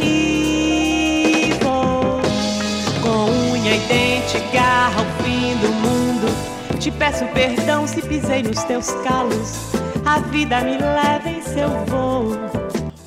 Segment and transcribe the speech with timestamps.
[0.00, 2.22] e vou
[3.02, 6.78] com unha e dente, garra ao fim do mundo.
[6.78, 9.74] Te peço perdão se pisei nos teus calos.
[10.06, 12.32] A vida me leva em seu voo.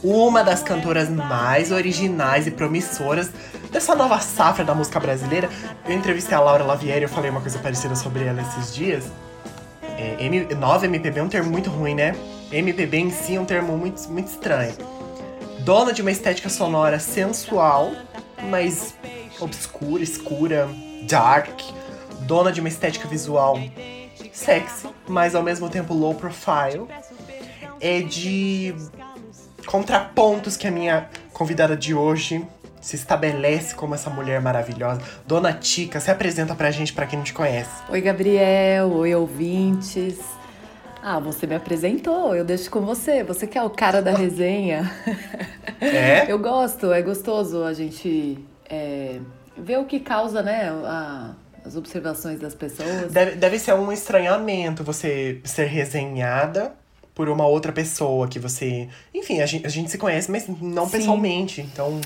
[0.04, 3.32] Uma das cantoras mais originais e promissoras
[3.72, 5.50] dessa nova safra da música brasileira.
[5.88, 9.06] Eu entrevistei a Laura Lavieri, eu falei uma coisa parecida sobre ela esses dias.
[9.98, 12.16] É, M, nova MPB é um termo muito ruim, né?
[12.52, 14.97] MPB em si é um termo muito, muito estranho.
[15.68, 17.92] Dona de uma estética sonora sensual,
[18.50, 18.96] mas
[19.38, 20.70] obscura, escura,
[21.04, 21.60] dark.
[22.22, 23.60] Dona de uma estética visual
[24.32, 26.88] sexy, mas ao mesmo tempo low profile.
[27.82, 28.74] É de
[29.66, 32.48] contrapontos que a minha convidada de hoje
[32.80, 35.02] se estabelece como essa mulher maravilhosa.
[35.26, 37.72] Dona Tica, se apresenta pra gente, pra quem não te conhece.
[37.90, 38.90] Oi, Gabriel.
[38.94, 40.18] Oi, ouvintes.
[41.10, 43.24] Ah, você me apresentou, eu deixo com você.
[43.24, 44.92] Você que é o cara da resenha.
[45.80, 46.26] É?
[46.32, 49.20] Eu gosto, é gostoso a gente é,
[49.56, 53.12] ver o que causa, né, a- as observações das pessoas.
[53.12, 56.74] Deve, deve ser um estranhamento você ser resenhada
[57.14, 58.90] por uma outra pessoa que você.
[59.14, 60.92] Enfim, a gente, a gente se conhece, mas não Sim.
[60.98, 61.62] pessoalmente.
[61.62, 62.02] Então,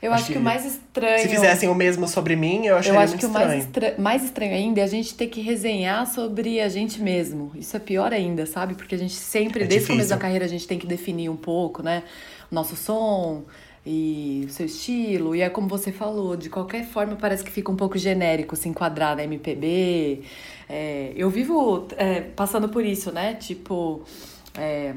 [0.00, 1.18] Eu acho acho que, que o mais estranho.
[1.22, 3.48] se fizessem o mesmo sobre mim, eu acharia Eu acho muito que o estranho.
[3.48, 7.50] mais, estra- mais estranho ainda é a gente ter que resenhar sobre a gente mesmo.
[7.54, 8.74] Isso é pior ainda, sabe?
[8.74, 11.28] Porque a gente sempre, É desde o começo da carreira, a gente tem que definir
[11.28, 12.04] um pouco, né?
[12.50, 13.42] O nosso som
[13.84, 15.34] e o seu estilo.
[15.34, 18.68] E é como você falou, de qualquer forma parece que fica um pouco genérico se
[18.68, 20.22] enquadrar na MPB.
[20.68, 23.34] É, eu vivo é, passando por isso, né?
[23.34, 24.02] Tipo.
[24.56, 24.94] é,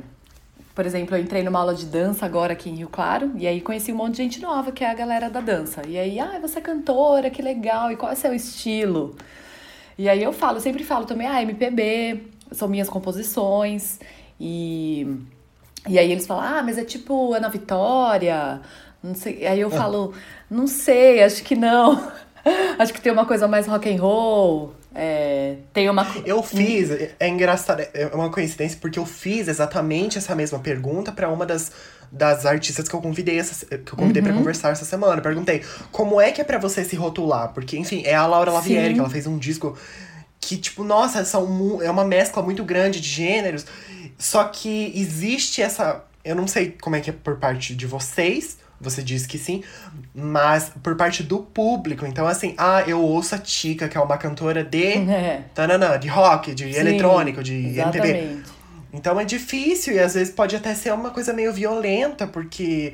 [0.81, 3.61] por exemplo, eu entrei numa aula de dança agora aqui em Rio Claro, e aí
[3.61, 5.83] conheci um monte de gente nova, que é a galera da dança.
[5.87, 9.15] E aí, ah, você é cantora, que legal, e qual é o seu estilo?
[9.95, 13.99] E aí eu falo, eu sempre falo também, ah, MPB, são minhas composições,
[14.39, 15.05] e,
[15.87, 18.59] e aí eles falam, ah, mas é tipo Ana Vitória,
[19.03, 19.45] não sei.
[19.45, 20.15] Aí eu falo,
[20.49, 22.11] não sei, acho que não.
[22.79, 26.05] acho que tem uma coisa mais rock and roll, é, tem uma...
[26.25, 31.29] Eu fiz, é engraçado, é uma coincidência, porque eu fiz exatamente essa mesma pergunta pra
[31.29, 31.71] uma das,
[32.11, 34.27] das artistas que eu convidei essa, que eu convidei Uhum.
[34.29, 35.17] pra conversar essa semana.
[35.17, 37.53] Eu perguntei, como é que é pra você se rotular?
[37.53, 38.93] Porque, enfim, é a Laura Lavieri, Sim.
[38.95, 39.77] que ela fez um disco
[40.39, 43.65] que, tipo, nossa, são, é uma mescla muito grande de gêneros.
[44.17, 46.03] Só que existe essa.
[46.23, 48.57] Eu não sei como é que é por parte de vocês.
[48.81, 49.63] Você disse que sim,
[50.13, 52.05] mas por parte do público.
[52.05, 54.81] Então, assim, ah, eu ouço a Tica, que é uma cantora de
[55.11, 57.69] É, tananã, de rock, de sim, eletrônico, de MPB.
[57.79, 58.61] Exatamente.
[58.93, 62.93] Então é difícil e às vezes pode até ser uma coisa meio violenta, porque,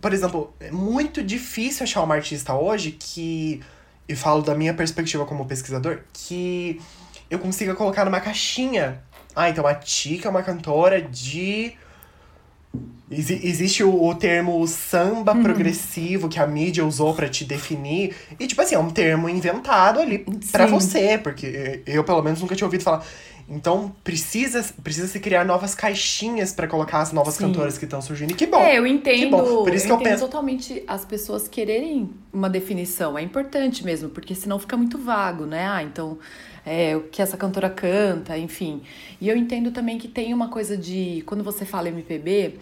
[0.00, 3.60] por exemplo, é muito difícil achar uma artista hoje que,
[4.08, 6.80] e falo da minha perspectiva como pesquisador, que
[7.28, 9.02] eu consiga colocar numa caixinha.
[9.34, 11.74] Ah, então a Tica é uma cantora de.
[13.10, 15.42] Exi- existe o, o termo samba Uhum.
[15.42, 18.14] progressivo que a mídia usou pra te definir.
[18.40, 20.72] E, tipo assim, é um termo inventado ali pra Sim.
[20.72, 23.04] você, porque eu, pelo menos, nunca tinha ouvido falar.
[23.46, 27.44] Então, precisa, precisa se criar novas caixinhas pra colocar as novas Sim.
[27.48, 28.30] cantoras que estão surgindo.
[28.30, 28.58] E que bom!
[28.58, 29.36] É, eu entendo.
[29.36, 29.64] bom.
[29.64, 33.18] Por isso que eu entendo penso- totalmente as pessoas quererem uma definição.
[33.18, 35.68] É importante mesmo, porque senão fica muito vago, né?
[35.68, 36.18] Ah, então,
[36.64, 38.82] é, o que essa cantora canta, enfim.
[39.20, 41.22] E eu entendo também que tem uma coisa de.
[41.26, 42.58] Quando você fala MPB,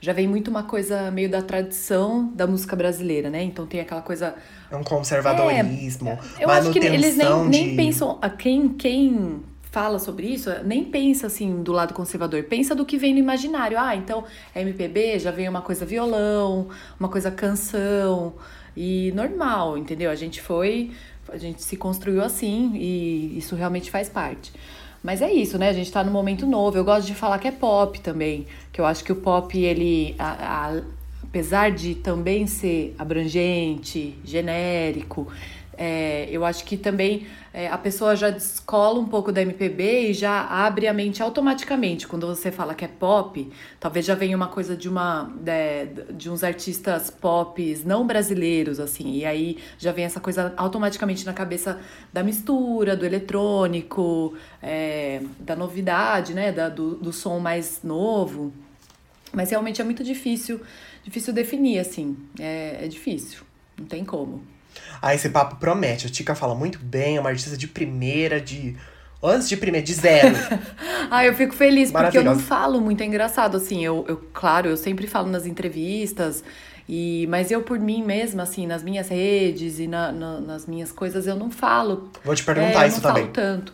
[0.00, 3.42] já vem muito uma coisa meio da tradição da música brasileira, né?
[3.42, 4.34] Então tem aquela coisa
[4.70, 7.76] É um conservadorismo, eu acho que eles nem, nem de...
[7.76, 8.18] pensam.
[8.20, 12.98] A quem, quem fala sobre isso nem pensa assim do lado conservador, pensa do que
[12.98, 13.78] vem no imaginário.
[13.78, 14.24] Ah, então
[14.56, 16.68] MPB já vem uma coisa violão,
[16.98, 18.34] uma coisa canção.
[18.76, 20.10] E normal, entendeu?
[20.10, 20.92] A gente foi.
[21.32, 24.52] A gente se construiu assim e isso realmente faz parte.
[25.02, 25.68] Mas é isso, né?
[25.68, 26.76] A gente tá num momento novo.
[26.76, 28.46] Eu gosto de falar que é pop também.
[28.72, 30.14] Que eu acho que o pop, ele.
[30.18, 30.82] a- a-
[31.24, 35.26] apesar de também ser abrangente, genérico,
[35.84, 40.14] é, eu acho que também é, a pessoa já descola um pouco da MPB e
[40.14, 42.06] já abre a mente automaticamente.
[42.06, 43.50] Quando você fala que é pop,
[43.80, 49.16] talvez já venha uma coisa de uma de, de uns artistas pop não brasileiros, assim,
[49.16, 51.80] e aí já vem essa coisa automaticamente na cabeça
[52.12, 56.52] da mistura, do eletrônico, é, da novidade, né?
[56.52, 58.52] Da, do, do som mais novo.
[59.32, 60.60] Mas realmente é muito difícil,
[61.02, 62.16] difícil definir, assim.
[62.38, 63.40] É, é difícil.
[63.76, 64.51] Não tem como.
[65.00, 66.06] Ah, esse papo promete.
[66.06, 68.76] A Tica fala muito bem, é uma artista de primeira, de...
[69.22, 70.36] Antes de primeira, de zero.
[71.10, 74.68] Ah, eu fico feliz, porque eu não falo muito, é engraçado, assim, eu, eu, claro,
[74.68, 76.42] eu sempre falo nas entrevistas,
[76.88, 80.90] e, mas eu por mim mesma, assim, nas minhas redes e na, na- nas minhas
[80.92, 82.10] coisas, eu não falo.
[82.24, 83.26] Vou te É, perguntar eu isso não também.
[83.26, 83.72] falo tanto.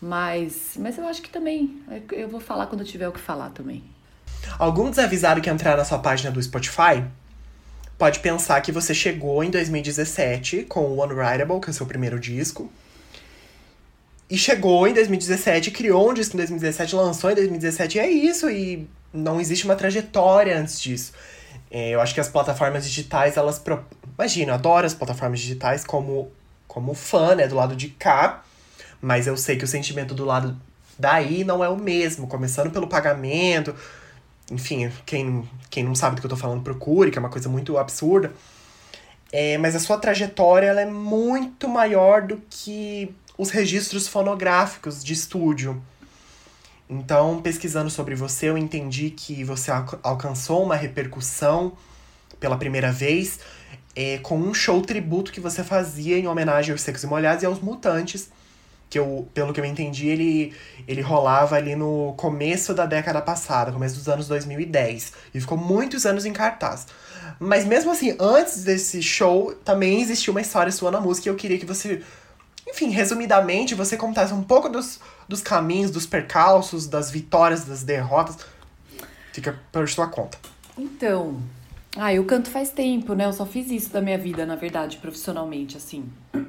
[0.00, 1.82] Mas, mas eu acho que também,
[2.12, 3.84] eu vou falar quando eu tiver o que falar também.
[4.58, 7.04] Algum desavisado que entrar na sua página do Spotify
[8.00, 12.18] pode pensar que você chegou em 2017 com o Unwritable, que é o seu primeiro
[12.18, 12.72] disco.
[14.30, 18.48] E chegou em 2017, criou um disco em 2017, lançou em 2017, e é isso.
[18.48, 21.12] E não existe uma trajetória antes disso.
[21.70, 23.58] É, eu acho que as plataformas digitais, elas.
[23.58, 23.84] Pro...
[24.18, 26.32] Imagina, eu adoro as plataformas digitais como,
[26.66, 28.42] como fã, né, do lado de cá.
[29.02, 30.58] Mas eu sei que o sentimento do lado
[30.98, 32.26] daí não é o mesmo.
[32.26, 33.74] Começando pelo pagamento.
[34.50, 37.48] Enfim, quem, quem não sabe do que eu tô falando, procure, que é uma coisa
[37.48, 38.32] muito absurda.
[39.32, 45.12] É, mas a sua trajetória ela é muito maior do que os registros fonográficos de
[45.12, 45.80] estúdio.
[46.88, 49.70] Então, pesquisando sobre você, eu entendi que você
[50.02, 51.74] alcançou uma repercussão
[52.40, 53.38] pela primeira vez
[53.94, 57.46] é, com um show tributo que você fazia em homenagem aos Secos e Molhados e
[57.46, 58.30] aos Mutantes.
[58.90, 60.52] Que eu, pelo que eu entendi, ele,
[60.86, 65.12] ele rolava ali no começo da década passada, começo dos anos 2010.
[65.32, 66.88] E ficou muitos anos em cartaz.
[67.38, 71.36] Mas mesmo assim, antes desse show, também existiu uma história sua na música e eu
[71.36, 72.02] queria que você
[72.68, 78.36] enfim, resumidamente, você contasse um pouco dos, dos caminhos, dos percalços, das vitórias, das derrotas.
[79.32, 80.38] Fica por sua conta.
[80.78, 81.40] Então,
[81.96, 83.26] ah, eu canto faz tempo, né?
[83.26, 86.04] Eu só fiz isso da minha vida, na verdade, profissionalmente, assim.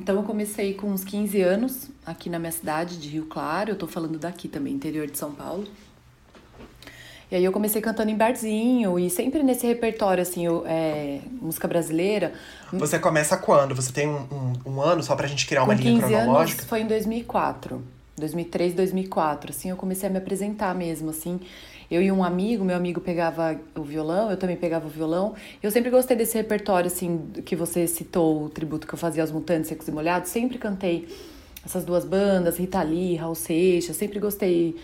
[0.00, 3.76] Então eu comecei com uns 15 anos aqui na minha cidade de Rio Claro, eu
[3.76, 5.68] tô falando daqui também, interior de São Paulo.
[7.30, 11.68] E aí eu comecei cantando em barzinho e sempre nesse repertório, assim, eu, é, música
[11.68, 12.32] brasileira.
[12.72, 13.74] Você começa quando?
[13.74, 16.60] Você tem um, um, um ano só pra gente criar uma Com linha 15 cronológica?
[16.62, 17.82] Anos foi em 2004.
[18.20, 21.40] 2003, 2004, assim, eu comecei a me apresentar mesmo, assim.
[21.90, 25.34] Eu e um amigo, meu amigo pegava o violão, eu também pegava o violão.
[25.60, 29.32] Eu sempre gostei desse repertório, assim, que você citou, o tributo que eu fazia aos
[29.32, 30.30] Mutantes Secos e Molhados.
[30.30, 31.08] Sempre cantei
[31.64, 33.96] essas duas bandas, Rita Lee, Raul Seixas.
[33.96, 34.76] Sempre gostei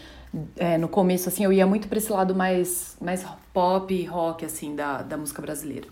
[0.56, 4.44] é, no começo, assim, eu ia muito para esse lado mais, mais pop e rock,
[4.44, 5.86] assim, da, da música brasileira.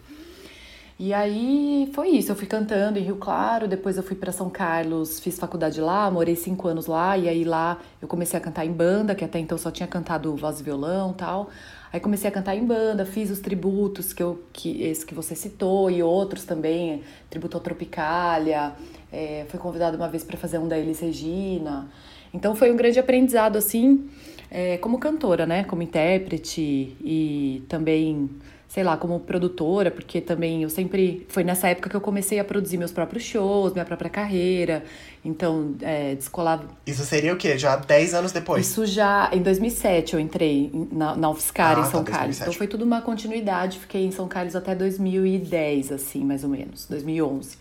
[0.96, 4.48] E aí foi isso, eu fui cantando em Rio Claro, depois eu fui para São
[4.48, 8.64] Carlos, fiz faculdade lá, morei cinco anos lá, e aí lá eu comecei a cantar
[8.64, 11.50] em banda, que até então só tinha cantado voz e violão tal.
[11.92, 15.34] Aí comecei a cantar em banda, fiz os tributos que, eu, que esse que você
[15.34, 18.72] citou e outros também, tributo ao Tropicália,
[19.12, 21.88] é, fui convidada uma vez para fazer um da Elis Regina.
[22.32, 24.08] Então foi um grande aprendizado, assim,
[24.50, 25.62] é, como cantora, né?
[25.62, 28.28] Como intérprete e também,
[28.74, 31.24] sei lá, como produtora, porque também eu sempre.
[31.28, 34.82] Foi nessa época que eu comecei a produzir meus próprios shows, minha própria carreira.
[35.24, 36.64] Então, é, descolava.
[36.84, 37.56] Isso seria o quê?
[37.56, 38.66] Já 10 anos depois?
[38.66, 39.30] Isso já.
[39.32, 42.38] Em 2007 eu entrei na, na UFSCar, ah, em São tá, Carlos.
[42.38, 42.42] 2007.
[42.42, 43.78] Então foi tudo uma continuidade.
[43.78, 46.86] Fiquei em São Carlos até 2010, assim, mais ou menos.
[46.88, 47.56] 2011.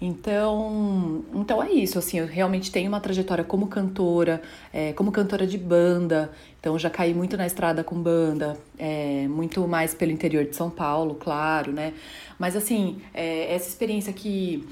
[0.00, 4.40] Então, então é isso, assim, eu realmente tenho uma trajetória como cantora,
[4.72, 9.68] é, como cantora de banda, então já caí muito na estrada com banda, é, muito
[9.68, 11.92] mais pelo interior de São Paulo, claro, né?
[12.38, 14.66] Mas assim, é, essa experiência que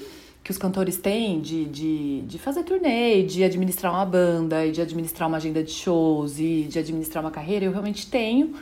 [0.49, 4.81] que os cantores têm de, de, de fazer turnê, de administrar uma banda, e de
[4.81, 8.55] administrar uma agenda de shows e de administrar uma carreira, eu realmente tenho.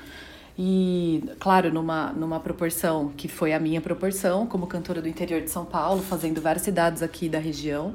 [0.58, 5.50] E, claro, numa, numa proporção que foi a minha proporção, como cantora do interior de
[5.50, 7.94] São Paulo, fazendo várias cidades aqui da região.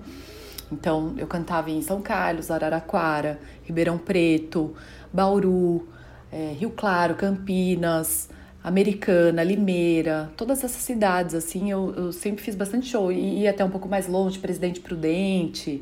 [0.72, 4.76] Então, eu cantava em São Carlos, Araraquara, Ribeirão Preto,
[5.12, 5.88] Bauru,
[6.32, 8.30] é, Rio Claro, Campinas,
[8.64, 13.12] Americana, Limeira, todas essas cidades, assim, eu, eu sempre fiz bastante show.
[13.12, 15.82] E ia até um pouco mais longe, Presidente Prudente,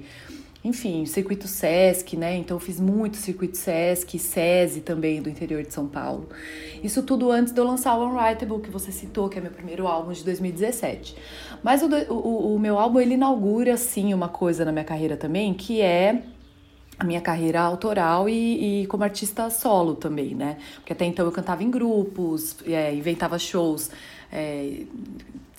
[0.64, 2.36] enfim, circuito SESC, né?
[2.36, 6.28] Então eu fiz muito circuito SESC, SESI também do interior de São Paulo.
[6.84, 9.88] Isso tudo antes de eu lançar o Unwritable, que você citou, que é meu primeiro
[9.88, 11.16] álbum de 2017.
[11.64, 15.54] Mas o, o, o meu álbum, ele inaugura, sim, uma coisa na minha carreira também,
[15.54, 16.24] que é
[16.98, 20.58] a minha carreira autoral e, e, como artista solo também, né?
[20.76, 23.90] Porque até então eu cantava em grupos, é, inventava shows
[24.30, 24.84] é,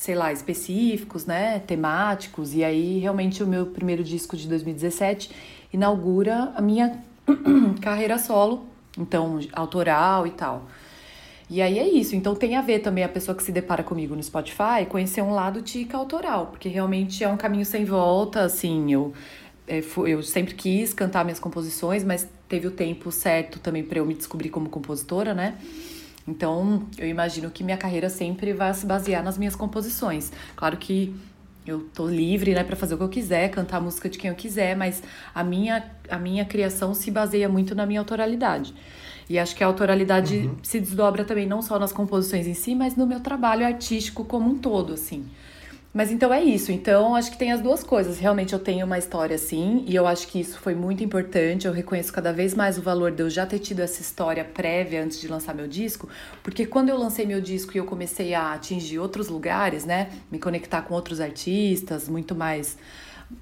[0.00, 2.54] sei lá, específicos, né, temáticos.
[2.54, 5.30] E aí, realmente, o meu primeiro disco de 2017
[5.70, 7.04] inaugura a minha
[7.82, 8.64] carreira solo,
[8.96, 10.66] então, autoral e tal.
[11.50, 12.16] E aí é isso.
[12.16, 15.34] Então tem a ver também a pessoa que se depara comigo no Spotify conhecer um
[15.34, 19.12] lado tica autoral, porque realmente é um caminho sem volta, assim, eu
[19.68, 24.06] é, eu sempre quis cantar minhas composições, mas teve o tempo certo também para eu
[24.06, 25.58] me descobrir como compositora, né?
[26.26, 30.32] Então, eu imagino que minha carreira sempre vai se basear nas minhas composições.
[30.54, 31.14] Claro que
[31.66, 34.30] eu tô livre, né, para fazer o que eu quiser, cantar a música de quem
[34.30, 35.02] eu quiser, mas
[35.34, 38.74] a minha, a minha criação se baseia muito na minha autoralidade.
[39.28, 40.56] E acho que a autoralidade uhum.
[40.62, 44.50] se desdobra também não só nas composições em si, mas no meu trabalho artístico como
[44.50, 45.24] um todo, assim.
[45.92, 46.70] Mas então é isso.
[46.70, 48.18] Então acho que tem as duas coisas.
[48.18, 51.66] Realmente eu tenho uma história assim, e eu acho que isso foi muito importante.
[51.66, 55.02] Eu reconheço cada vez mais o valor de eu já ter tido essa história prévia
[55.02, 56.08] antes de lançar meu disco,
[56.42, 60.38] porque quando eu lancei meu disco e eu comecei a atingir outros lugares, né, me
[60.38, 62.76] conectar com outros artistas, muito mais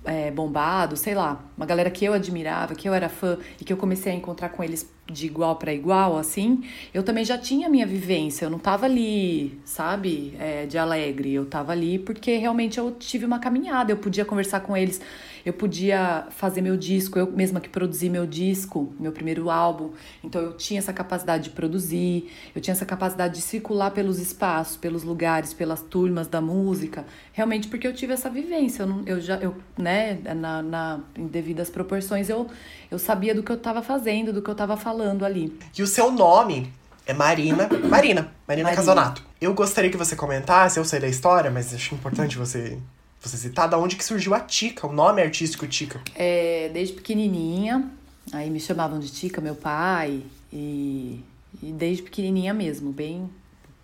[0.04, 3.72] é, bombado, sei lá, uma galera que eu admirava, que eu era fã e que
[3.72, 6.62] eu comecei a encontrar com eles de igual para igual, assim,
[6.92, 11.46] eu também já tinha minha vivência, eu não tava ali, sabe, é, de alegre, eu
[11.46, 15.00] tava ali porque realmente eu tive uma caminhada, eu podia conversar com eles
[15.48, 19.92] eu podia fazer meu disco, eu mesma que produzi meu disco, meu primeiro álbum.
[20.22, 24.76] Então eu tinha essa capacidade de produzir, eu tinha essa capacidade de circular pelos espaços,
[24.76, 28.82] pelos lugares, pelas turmas da música, realmente porque eu tive essa vivência.
[28.82, 32.46] Eu, eu já, eu, né, na, na, em devidas proporções, eu,
[32.90, 35.58] eu sabia do que eu estava fazendo, do que eu estava falando ali.
[35.76, 36.72] E o seu nome
[37.06, 37.68] é Marina.
[37.88, 37.88] Marina.
[37.88, 39.22] Marina, Marina Casonato.
[39.40, 42.78] Eu gostaria que você comentasse, eu sei da história, mas acho importante você
[43.20, 46.00] você citar, da onde que surgiu a Tica, o nome artístico Tica?
[46.14, 47.90] É, desde pequenininha,
[48.32, 51.24] aí me chamavam de Tica, meu pai, e,
[51.62, 53.28] e desde pequenininha mesmo, bem,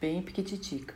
[0.00, 0.94] bem piquititica.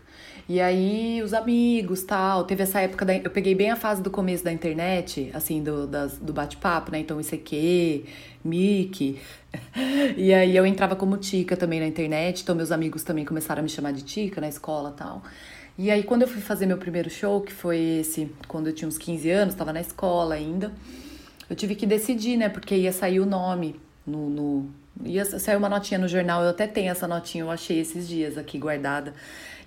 [0.48, 4.10] E aí os amigos, tal, teve essa época, da, eu peguei bem a fase do
[4.10, 8.06] começo da internet, assim, do, das, do bate-papo, né, então ICQ,
[8.42, 9.20] Mickey,
[10.16, 13.62] e aí eu entrava como Tica também na internet, então meus amigos também começaram a
[13.62, 15.22] me chamar de Tica na escola, tal.
[15.76, 18.88] E aí, quando eu fui fazer meu primeiro show, que foi esse, quando eu tinha
[18.88, 20.72] uns 15 anos, estava na escola ainda,
[21.48, 22.48] eu tive que decidir, né?
[22.48, 24.70] Porque ia sair o nome no, no.
[25.04, 28.36] Ia sair uma notinha no jornal, eu até tenho essa notinha, eu achei esses dias
[28.36, 29.14] aqui guardada.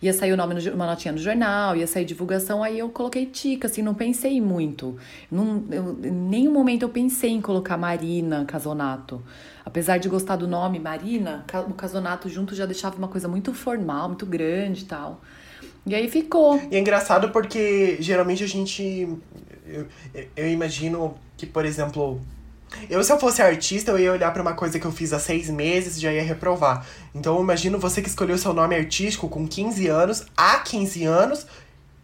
[0.02, 3.26] Ia sair o nome, no, uma notinha no jornal, ia sair divulgação, aí eu coloquei
[3.28, 4.98] Tica, assim, não pensei muito.
[5.30, 9.22] Não, eu, em nenhum momento eu pensei em colocar Marina Casonato.
[9.64, 14.08] Apesar de gostar do nome Marina, o Casonato junto já deixava uma coisa muito formal,
[14.08, 15.22] muito grande e tal.
[15.86, 16.60] E aí ficou.
[16.72, 19.08] E é engraçado porque geralmente a gente.
[19.66, 19.88] Eu,
[20.36, 22.20] eu imagino que, por exemplo.
[22.90, 25.20] Eu, se eu fosse artista, eu ia olhar para uma coisa que eu fiz há
[25.20, 26.86] seis meses e já ia reprovar.
[27.14, 31.46] Então, eu imagino você que escolheu seu nome artístico com 15 anos, há 15 anos,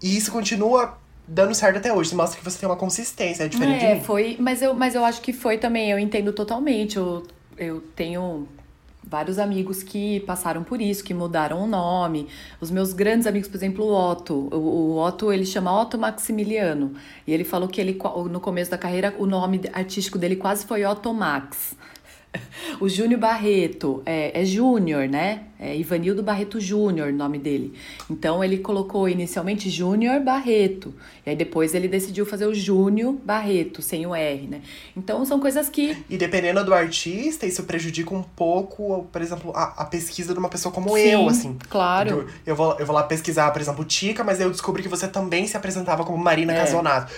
[0.01, 0.97] e isso continua
[1.27, 2.09] dando certo até hoje.
[2.09, 4.05] Isso mostra que você tem uma consistência, é diferente é, de mim.
[4.05, 6.97] foi, mas eu, mas eu acho que foi também, eu entendo totalmente.
[6.97, 7.25] Eu,
[7.57, 8.47] eu tenho
[9.09, 12.27] vários amigos que passaram por isso, que mudaram o nome.
[12.59, 14.33] Os meus grandes amigos, por exemplo, o Otto.
[14.53, 16.93] O, Otto, ele chama Otto Maximiliano.
[17.25, 17.97] E ele falou que ele,
[18.29, 21.75] no começo da carreira, o nome artístico dele quase foi Otto Max.
[22.79, 25.45] O Júnior Barreto é, é Júnior, né?
[25.59, 27.73] É Ivanildo Barreto Júnior, nome dele.
[28.09, 30.93] Então ele colocou inicialmente Júnior Barreto.
[31.25, 34.61] E aí depois ele decidiu fazer o Júnior Barreto, sem o R, né?
[34.95, 35.97] Então são coisas que.
[36.07, 40.49] E dependendo do artista, isso prejudica um pouco, por exemplo, a, a pesquisa de uma
[40.49, 41.57] pessoa como Sim, eu, assim.
[41.67, 42.09] Claro.
[42.09, 45.07] Eu, eu, vou, eu vou lá pesquisar, por exemplo, Tica, mas eu descobri que você
[45.07, 46.57] também se apresentava como Marina é.
[46.57, 47.11] Casonato.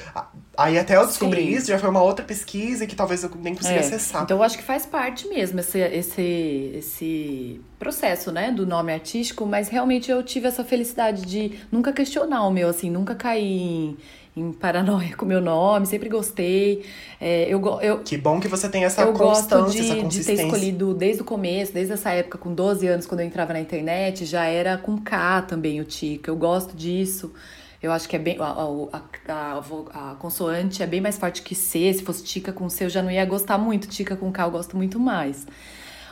[0.57, 1.49] Aí até eu descobri Sim.
[1.55, 3.79] isso, já foi uma outra pesquisa que talvez eu nem consegui é.
[3.79, 4.23] acessar.
[4.23, 9.45] Então eu acho que faz parte mesmo esse, esse, esse processo, né, do nome artístico,
[9.45, 13.97] mas realmente eu tive essa felicidade de nunca questionar o meu, assim, nunca cair em,
[14.35, 16.85] em paranoia com o meu nome, sempre gostei.
[17.21, 20.35] É, eu, eu, que bom que você tem essa eu constância, gosto de, essa consistência.
[20.35, 23.53] de ter escolhido desde o começo, desde essa época, com 12 anos, quando eu entrava
[23.53, 26.29] na internet, já era com K também o Tica.
[26.29, 27.33] Eu gosto disso.
[27.81, 28.35] Eu acho que é bem.
[28.39, 31.93] A, a, a, a, consoante é bem mais forte que C.
[31.93, 33.87] Se fosse Tica com C, eu já não ia gostar muito.
[33.87, 35.47] Tica com K, eu gosto muito mais.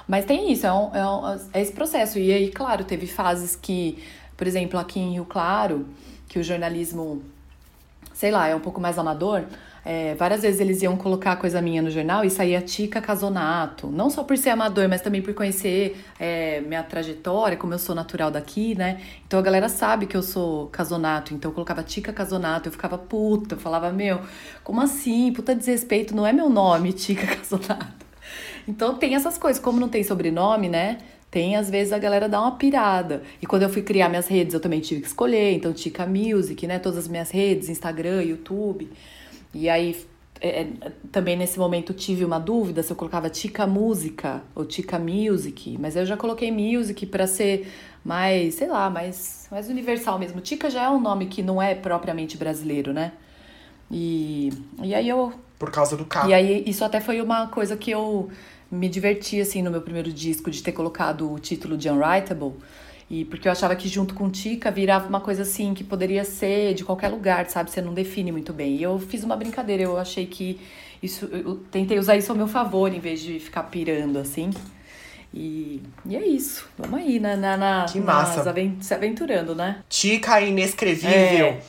[0.08, 2.18] Mas tem isso, é, um, é, um, é esse processo.
[2.18, 4.02] E aí, claro, teve fases que,
[4.38, 5.86] por exemplo, aqui em Rio Claro,
[6.30, 7.22] que o jornalismo,
[8.14, 9.44] sei lá, é um pouco mais amador.
[9.90, 13.88] É, várias vezes eles iam colocar coisa minha no jornal e saía Tica Casonato.
[13.88, 17.96] Não só por ser amador, mas também por conhecer é, minha trajetória, como eu sou
[17.96, 19.00] natural daqui, né?
[19.26, 21.34] Então a galera sabe que eu sou Casonato.
[21.34, 24.20] Então eu colocava Tica Casonato, eu ficava puta, eu falava, meu,
[24.62, 25.32] como assim?
[25.32, 28.07] Puta desrespeito, não é meu nome, Tica Casonato.
[28.68, 30.98] Então tem essas coisas, como não tem sobrenome, né?
[31.30, 33.22] Tem, às vezes, a galera dá uma pirada.
[33.42, 35.54] E quando eu fui criar minhas redes, eu também tive que escolher.
[35.54, 36.80] Então, Tica Music, né?
[36.80, 38.90] Todas as minhas redes, Instagram, YouTube.
[39.54, 39.96] E aí,
[40.40, 40.68] é, é,
[41.12, 45.96] também nesse momento tive uma dúvida se eu colocava Tica Música ou Tica Music, mas
[45.96, 47.68] eu já coloquei Music para ser
[48.06, 50.40] mais, sei lá, mais, mais universal mesmo.
[50.40, 53.12] Tica já é um nome que não é propriamente brasileiro, né?
[53.92, 55.34] E, e aí eu.
[55.60, 56.30] Por causa do carro.
[56.30, 58.30] E aí isso até foi uma coisa que eu
[58.70, 62.54] me diverti assim no meu primeiro disco de ter colocado o título de Unwritable
[63.10, 66.74] e porque eu achava que junto com Tica virava uma coisa assim que poderia ser
[66.74, 67.72] de qualquer lugar, sabe?
[67.72, 68.76] Você não define muito bem.
[68.76, 70.60] E eu fiz uma brincadeira, eu achei que
[71.02, 71.26] isso.
[71.32, 74.52] Eu tentei usar isso ao meu favor em vez de ficar pirando assim.
[75.34, 76.68] E, e é isso.
[76.78, 78.38] Vamos aí na, na, na, que massa.
[78.38, 79.80] Nas avent se aventurando, né?
[79.88, 81.48] Tica inescrevível.
[81.48, 81.60] É.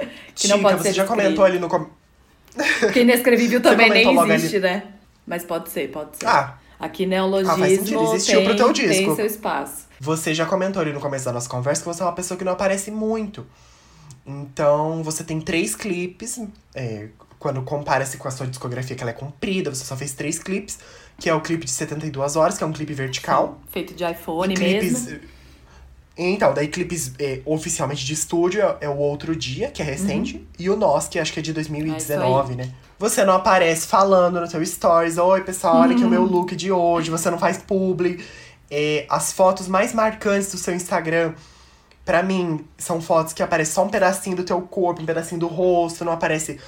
[0.34, 1.68] que Tica, você já comentou ali no.
[1.68, 4.82] Porque inescrevível também nem existe, né?
[5.26, 6.26] Mas pode ser, pode ser.
[6.26, 9.16] Ah, Aqui Ah, faz neologismo sentido, existiu tem, pro teu tem disco.
[9.16, 9.86] seu espaço.
[9.98, 12.44] Você já comentou ali no começo da nossa conversa que você é uma pessoa que
[12.44, 13.46] não aparece muito.
[14.26, 16.38] Então, você tem três clipes.
[16.74, 20.38] é, quando compara-se com a sua discografia, que ela é comprida, você só fez três
[20.38, 20.78] clipes.
[21.18, 23.58] Que é o clipe de 72 horas, que é um clipe vertical.
[23.70, 25.06] Feito de iPhone E clipes.
[25.06, 25.20] mesmo.
[26.18, 30.36] Então, daí clipes é, oficialmente de estúdio é, é o Outro Dia, que é recente.
[30.36, 30.46] Uhum.
[30.58, 32.70] E o Nós, que acho que é de 2019, né?
[32.98, 35.18] Você não aparece falando no seu stories.
[35.18, 36.28] Oi, pessoal, olha aqui o meu Uhum.
[36.30, 37.10] look de hoje.
[37.10, 38.24] Você não faz publi.
[38.70, 41.34] É, as fotos mais marcantes do seu Instagram,
[42.04, 45.46] pra mim, são fotos que aparece só um pedacinho do teu corpo, um pedacinho do
[45.46, 46.04] rosto.
[46.04, 46.58] Não aparece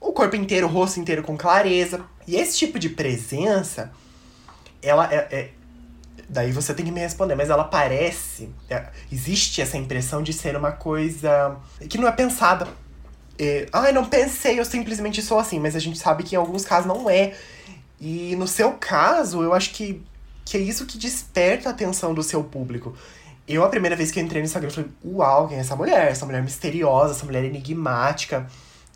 [0.00, 2.00] o corpo inteiro, o rosto inteiro com clareza.
[2.26, 3.92] E esse tipo de presença,
[4.82, 5.50] ela é- é,
[6.26, 8.48] Daí você tem que me responder, mas ela parece.
[8.70, 11.56] é, existe essa impressão de ser uma coisa
[11.90, 12.66] que não é pensada.
[13.38, 16.64] É, Ai, não pensei, eu simplesmente sou assim, mas a gente sabe que em alguns
[16.64, 17.34] casos não é.
[18.00, 20.02] E no seu caso, eu acho que,
[20.44, 22.94] que é isso que desperta a atenção do seu público.
[23.46, 26.10] Eu, a primeira vez que entrei no Instagram, eu falei: Uau, quem é essa mulher?
[26.10, 28.46] Essa mulher misteriosa, essa mulher enigmática,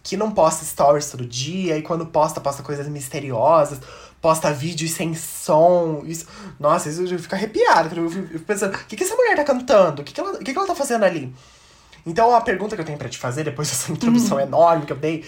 [0.02, 3.78] que não posta stories todo dia, e quando posta, posta coisas misteriosas,
[4.22, 6.02] posta vídeos sem som.
[6.06, 6.26] Isso,
[6.58, 7.94] nossa, isso eu fico arrepiado.
[7.94, 10.02] Eu fico pensando: o que, que essa mulher tá cantando?
[10.02, 11.34] O que, que, ela, o que, que ela tá fazendo ali?
[12.08, 14.96] Então a pergunta que eu tenho pra te fazer, depois dessa introdução enorme que eu
[14.96, 15.24] dei,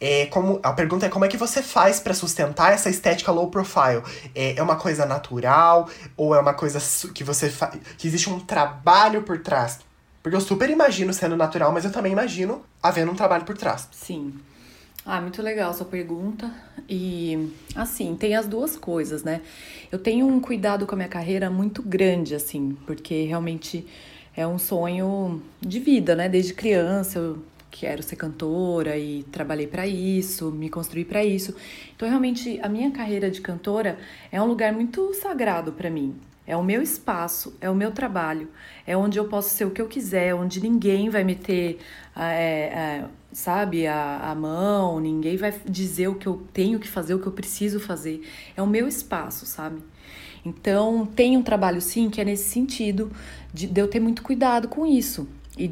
[0.00, 0.60] é como.
[0.62, 4.02] A pergunta é como é que você faz pra sustentar essa estética low profile?
[4.34, 6.78] É, é uma coisa natural ou é uma coisa
[7.12, 7.78] que você faz.
[7.96, 9.80] que existe um trabalho por trás?
[10.22, 13.88] Porque eu super imagino sendo natural, mas eu também imagino havendo um trabalho por trás.
[13.90, 14.34] Sim.
[15.04, 16.52] Ah, muito legal sua pergunta.
[16.86, 19.40] E, assim, tem as duas coisas, né?
[19.90, 23.86] Eu tenho um cuidado com a minha carreira muito grande, assim, porque realmente
[24.40, 26.26] é um sonho de vida, né?
[26.26, 31.54] Desde criança eu quero ser cantora e trabalhei para isso, me construí para isso.
[31.94, 33.98] Então, realmente, a minha carreira de cantora
[34.32, 36.16] é um lugar muito sagrado para mim.
[36.46, 38.48] É o meu espaço, é o meu trabalho,
[38.86, 41.78] é onde eu posso ser o que eu quiser, onde ninguém vai meter,
[42.16, 47.14] é, é, sabe, a, a mão, ninguém vai dizer o que eu tenho que fazer,
[47.14, 48.26] o que eu preciso fazer.
[48.56, 49.80] É o meu espaço, sabe?
[50.44, 53.10] Então, tem um trabalho sim que é nesse sentido
[53.52, 55.28] de, de eu ter muito cuidado com isso.
[55.58, 55.70] E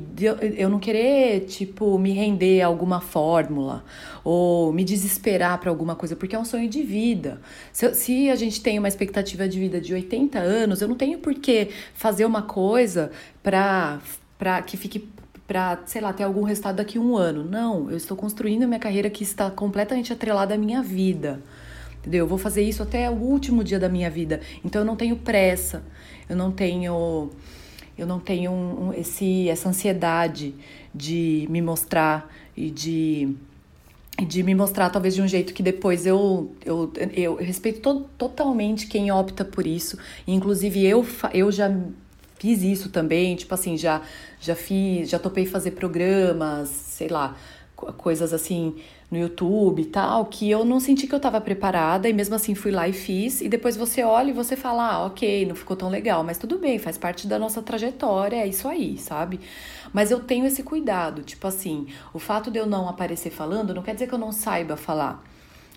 [0.58, 3.84] eu, não querer, tipo, me render a alguma fórmula
[4.22, 7.40] ou me desesperar para alguma coisa, porque é um sonho de vida.
[7.72, 11.18] Se, se a gente tem uma expectativa de vida de 80 anos, eu não tenho
[11.20, 13.10] por que fazer uma coisa
[13.42, 14.00] para
[14.66, 15.08] que fique
[15.46, 17.42] para, sei lá, ter algum resultado daqui a um ano.
[17.42, 21.42] Não, eu estou construindo minha carreira que está completamente atrelada à minha vida.
[22.08, 22.24] Entendeu?
[22.24, 24.40] Eu vou fazer isso até o último dia da minha vida.
[24.64, 25.82] Então eu não tenho pressa,
[26.26, 27.28] eu não tenho
[27.98, 30.54] eu não tenho um- um- esse essa ansiedade
[30.94, 33.36] de me mostrar e de
[34.26, 38.86] de me mostrar talvez de um jeito que depois eu eu, eu respeito to totalmente
[38.86, 39.98] quem opta por isso.
[40.26, 41.70] Inclusive eu eu já
[42.38, 44.00] fiz isso também, tipo assim, já
[44.40, 47.36] já fiz, já topei fazer programas, sei lá,
[47.76, 48.76] co- coisas assim
[49.10, 52.54] no YouTube e tal, que eu não senti que eu tava preparada e mesmo assim
[52.54, 53.40] fui lá e fiz.
[53.40, 56.58] E depois você olha e você fala, ah, ok, não ficou tão legal, mas tudo
[56.58, 59.40] bem, faz parte da nossa trajetória, é isso aí, sabe?
[59.92, 63.82] Mas eu tenho esse cuidado, tipo assim, o fato de eu não aparecer falando não
[63.82, 65.24] quer dizer que eu não saiba falar.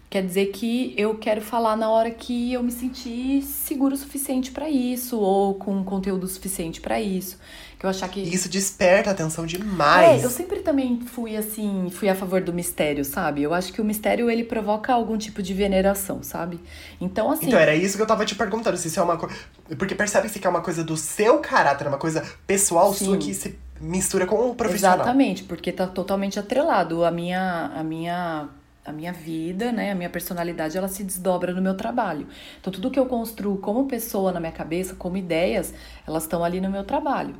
[0.10, 4.52] Quer dizer que eu quero falar na hora que eu me sentir seguro o suficiente
[4.52, 7.40] pra isso, ou com conteúdo suficiente pra isso.
[7.82, 8.22] Que eu achar que.
[8.22, 10.22] Isso desperta a atenção demais.
[10.22, 13.42] É, eu sempre também fui assim, fui a favor do mistério, sabe?
[13.42, 16.60] Eu acho que o mistério ele provoca algum tipo de veneração, sabe?
[17.02, 17.48] Então, assim.
[17.48, 19.36] Então era isso que eu tava te perguntando, se isso é uma coisa.
[19.80, 23.06] Porque percebe-se que é uma coisa do seu caráter, é uma coisa pessoal Sim.
[23.06, 24.98] sua que se mistura com o profissional.
[24.98, 28.48] Exatamente, porque tá totalmente atrelado a minha a minha
[28.86, 32.28] a minha vida, né, a minha personalidade, ela se desdobra no meu trabalho.
[32.60, 35.74] Então tudo que eu construo como pessoa na minha cabeça, como ideias,
[36.08, 37.36] elas estão ali no meu trabalho,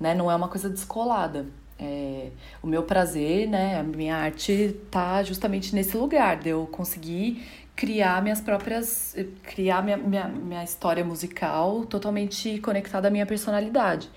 [0.00, 0.14] né?
[0.14, 1.46] Não é uma coisa descolada.
[1.78, 2.30] É,
[2.62, 7.42] o meu prazer, né, a minha arte tá justamente nesse lugar, de eu conseguir
[7.74, 14.10] criar minhas próprias, criar minha, minha, minha história musical totalmente conectada à minha personalidade.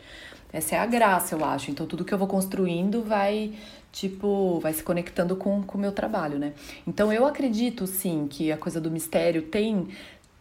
[0.51, 1.71] Essa é a graça, eu acho.
[1.71, 3.53] Então, tudo que eu vou construindo vai,
[3.91, 6.51] tipo, vai se conectando com com o meu trabalho, né?
[6.85, 9.87] Então, eu acredito, sim, que a coisa do mistério tem...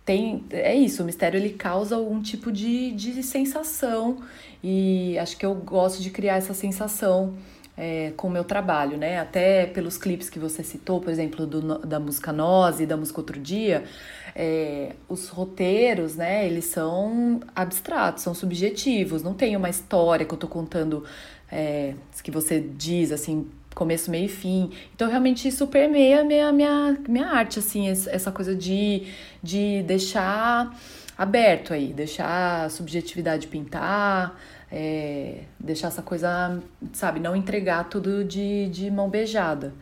[0.05, 4.19] Tem, é isso, o mistério ele causa algum tipo de, de sensação
[4.62, 7.35] e acho que eu gosto de criar essa sensação
[7.77, 9.19] é, com o meu trabalho, né?
[9.19, 13.21] Até pelos clipes que você citou, por exemplo, do, da música Nós e da música
[13.21, 13.85] Outro Dia,
[14.35, 16.47] é, os roteiros, né?
[16.47, 21.05] Eles são abstratos, são subjetivos, não tem uma história que eu tô contando,
[21.51, 24.70] é, que você diz assim começo, meio e fim.
[24.94, 29.06] Então, realmente, isso permeia a minha, minha, minha arte, assim, essa coisa de,
[29.42, 30.76] de deixar
[31.16, 34.38] aberto aí, deixar a subjetividade pintar,
[34.70, 36.61] é, deixar essa coisa,
[36.92, 39.74] sabe, não entregar tudo de, de mão beijada.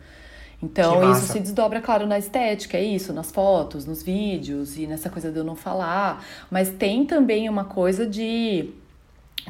[0.63, 5.09] Então, isso se desdobra, claro, na estética, é isso, nas fotos, nos vídeos e nessa
[5.09, 6.23] coisa de eu não falar.
[6.51, 8.69] Mas tem também uma coisa de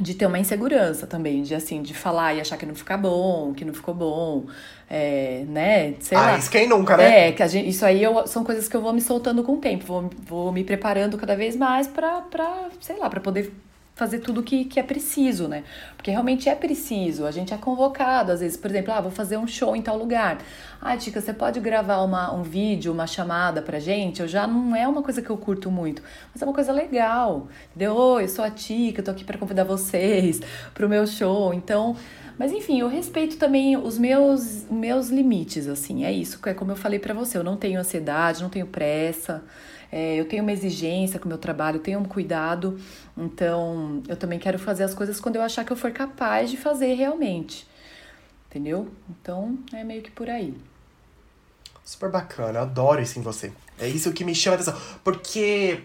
[0.02, 3.54] de ter uma insegurança também, de assim, de falar e achar que não fica bom,
[3.54, 4.44] que não ficou bom,
[4.90, 5.94] é, né?
[6.00, 6.38] Sei ah, lá.
[6.38, 7.28] isso quem nunca, né?
[7.28, 9.54] É, que a gente, isso aí eu, são coisas que eu vou me soltando com
[9.54, 13.52] o tempo, vou, vou me preparando cada vez mais pra, pra sei lá, pra poder
[13.94, 15.64] fazer tudo que, que é preciso, né?
[15.96, 17.26] Porque realmente é preciso.
[17.26, 19.98] A gente é convocado, às vezes, por exemplo, ah, vou fazer um show em tal
[19.98, 20.38] lugar.
[20.80, 24.20] Ah, Tica, você pode gravar uma, um vídeo, uma chamada pra gente?
[24.20, 26.02] Eu já não é uma coisa que eu curto muito,
[26.32, 27.48] mas é uma coisa legal.
[27.70, 27.94] Entendeu?
[27.94, 30.40] Oi, eu sou a Tica, tô aqui para convidar vocês
[30.72, 31.52] pro meu show.
[31.52, 31.94] Então,
[32.38, 36.04] mas enfim, eu respeito também os meus meus limites, assim.
[36.04, 39.44] É isso, é como eu falei para você, eu não tenho ansiedade, não tenho pressa.
[39.92, 42.80] É, eu tenho uma exigência com o meu trabalho, tenho um cuidado,
[43.14, 46.56] então eu também quero fazer as coisas quando eu achar que eu for capaz de
[46.56, 47.68] fazer realmente.
[48.48, 48.88] Entendeu?
[49.10, 50.56] Então é meio que por aí.
[51.84, 53.52] Super bacana, eu adoro isso em você.
[53.78, 54.80] É isso que me chama a atenção.
[55.04, 55.82] Porque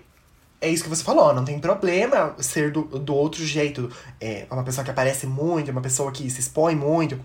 [0.61, 3.91] é isso que você falou, não tem problema ser do, do outro jeito.
[4.21, 7.19] É uma pessoa que aparece muito, uma pessoa que se expõe muito.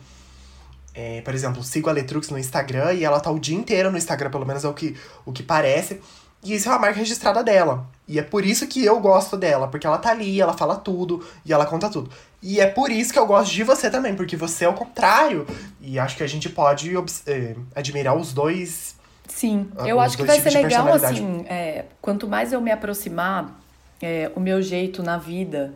[0.95, 3.97] É, por exemplo, sigo a Letrux no Instagram e ela tá o dia inteiro no
[3.97, 6.01] Instagram, pelo menos é o que, o que parece.
[6.43, 7.87] E isso é uma marca registrada dela.
[8.07, 11.25] E é por isso que eu gosto dela, porque ela tá ali, ela fala tudo
[11.45, 12.11] e ela conta tudo.
[12.43, 15.47] E é por isso que eu gosto de você também, porque você é o contrário.
[15.81, 16.93] E acho que a gente pode
[17.27, 18.97] eh, admirar os dois.
[19.29, 21.45] Sim, uh, eu acho que vai ser legal assim.
[21.49, 23.59] É, quanto mais eu me aproximar,
[24.01, 25.73] é, o meu jeito na vida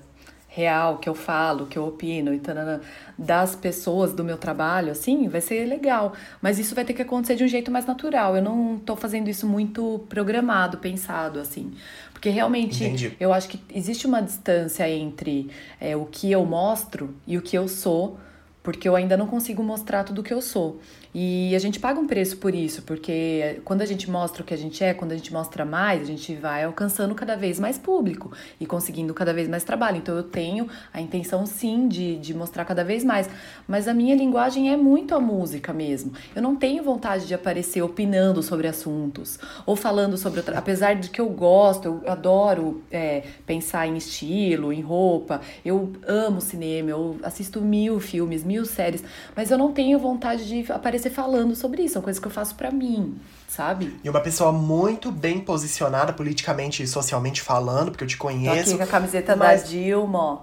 [0.57, 2.81] real que eu falo, que eu opino e tanana,
[3.19, 6.15] das pessoas do meu trabalho, assim, vai ser legal.
[6.41, 8.35] Mas isso vai ter que acontecer de um jeito mais natural.
[8.35, 11.75] Eu não tô fazendo isso muito programado, pensado, assim.
[12.11, 13.15] Porque realmente Entendi.
[13.21, 17.57] eu acho que existe uma distância entre é, o que eu mostro e o que
[17.57, 18.19] eu sou,
[18.63, 20.81] porque eu ainda não consigo mostrar tudo o que eu sou.
[21.19, 24.53] E a gente paga um preço por isso, porque quando a gente mostra o que
[24.53, 27.79] a gente é, quando a gente mostra mais, a gente vai alcançando cada vez mais
[27.79, 29.97] público e conseguindo cada vez mais trabalho.
[29.97, 33.31] Então eu tenho a intenção sim de, de mostrar cada vez mais,
[33.67, 36.13] mas a minha linguagem é muito a música mesmo.
[36.35, 40.59] Eu não tenho vontade de aparecer opinando sobre assuntos ou falando sobre outra.
[40.59, 46.43] Apesar de que eu gosto, eu adoro é, pensar em estilo, em roupa, eu amo
[46.43, 49.03] cinema, eu assisto mil filmes, mil séries,
[49.35, 52.27] mas eu não tenho vontade de aparecer aparecer falando sobre isso, é uma coisa que
[52.27, 53.99] eu faço para mim, sabe?
[54.03, 58.71] E uma pessoa muito bem posicionada politicamente e socialmente falando, porque eu te conheço.
[58.71, 59.63] Tô aqui com a camiseta mas...
[59.63, 60.41] da Dilma, ó.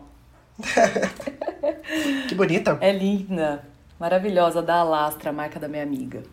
[2.27, 2.77] que bonita.
[2.81, 3.63] É linda.
[3.99, 6.23] Maravilhosa, da Alastra, a marca da minha amiga.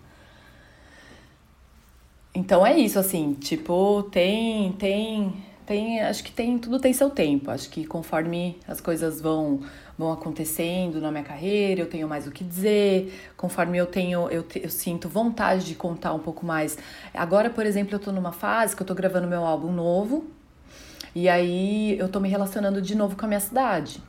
[2.34, 5.34] Então é isso, assim, tipo, tem, tem,
[5.70, 7.48] tem, acho que tem, tudo tem seu tempo.
[7.48, 9.61] Acho que conforme as coisas vão
[9.96, 14.44] vão acontecendo na minha carreira, eu tenho mais o que dizer, conforme eu tenho, eu,
[14.56, 16.76] eu sinto vontade de contar um pouco mais.
[17.12, 20.24] Agora, por exemplo, eu tô numa fase que eu tô gravando meu álbum novo,
[21.14, 24.02] e aí eu tô me relacionando de novo com a minha cidade,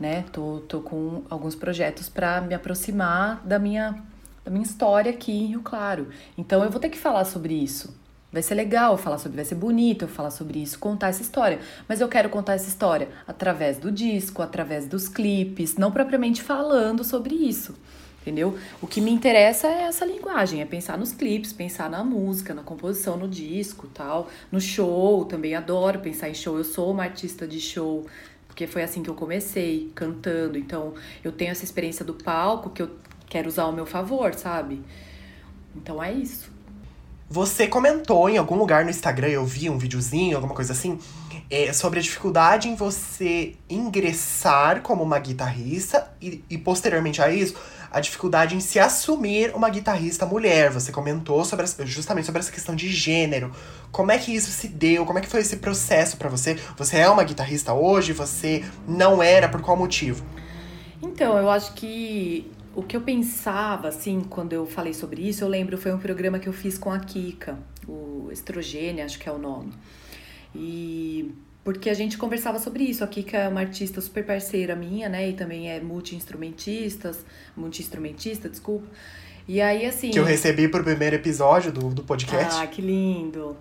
[0.00, 0.24] né?
[0.32, 4.02] Tô, tô com alguns projetos para me aproximar da minha,
[4.44, 6.08] da minha história aqui em Rio Claro.
[6.36, 8.03] Então eu vou ter que falar sobre isso.
[8.34, 11.60] Vai ser legal falar sobre, vai ser bonito eu falar sobre isso, contar essa história.
[11.88, 17.04] Mas eu quero contar essa história através do disco, através dos clipes, não propriamente falando
[17.04, 17.76] sobre isso.
[18.22, 18.58] Entendeu?
[18.82, 22.64] O que me interessa é essa linguagem, é pensar nos clipes, pensar na música, na
[22.64, 26.58] composição, no disco, tal, no show, também adoro pensar em show.
[26.58, 28.04] Eu sou uma artista de show,
[28.48, 30.58] porque foi assim que eu comecei, cantando.
[30.58, 32.90] Então, eu tenho essa experiência do palco que eu
[33.28, 34.82] quero usar ao meu favor, sabe?
[35.76, 36.52] Então é isso.
[37.28, 40.98] Você comentou em algum lugar no Instagram, eu vi um videozinho, alguma coisa assim,
[41.50, 47.54] é, sobre a dificuldade em você ingressar como uma guitarrista e, e, posteriormente a isso,
[47.90, 50.70] a dificuldade em se assumir uma guitarrista mulher.
[50.70, 53.52] Você comentou sobre, justamente sobre essa questão de gênero.
[53.90, 55.06] Como é que isso se deu?
[55.06, 56.58] Como é que foi esse processo para você?
[56.76, 58.12] Você é uma guitarrista hoje?
[58.12, 59.48] Você não era?
[59.48, 60.24] Por qual motivo?
[61.00, 65.48] Então, eu acho que o que eu pensava, assim, quando eu falei sobre isso, eu
[65.48, 69.32] lembro, foi um programa que eu fiz com a Kika, o Estrogênia, acho que é
[69.32, 69.72] o nome.
[70.54, 71.32] E
[71.64, 73.02] porque a gente conversava sobre isso.
[73.02, 75.30] A Kika é uma artista super parceira minha, né?
[75.30, 77.10] E também é multi-instrumentista,
[77.56, 78.86] multi-instrumentista, desculpa.
[79.48, 80.10] E aí, assim.
[80.10, 82.60] Que eu recebi pro primeiro episódio do, do podcast.
[82.60, 83.56] Ah, que lindo.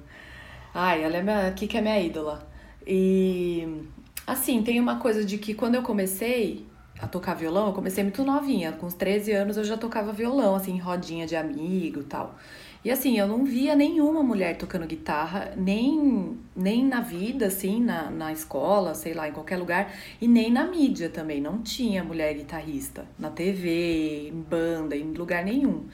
[0.74, 1.48] Ai, ela é minha.
[1.48, 2.46] A Kika é minha ídola.
[2.86, 3.86] E
[4.28, 6.66] assim, tem uma coisa de que quando eu comecei,
[7.04, 8.72] a tocar violão, eu comecei muito novinha.
[8.72, 12.36] Com uns 13 anos eu já tocava violão, assim, em rodinha de amigo e tal.
[12.84, 18.10] E assim, eu não via nenhuma mulher tocando guitarra, nem, nem na vida, assim, na,
[18.10, 21.42] na escola, sei lá, em qualquer lugar, e nem na mídia também.
[21.42, 25.86] Não tinha mulher guitarrista na TV, em banda, em lugar nenhum.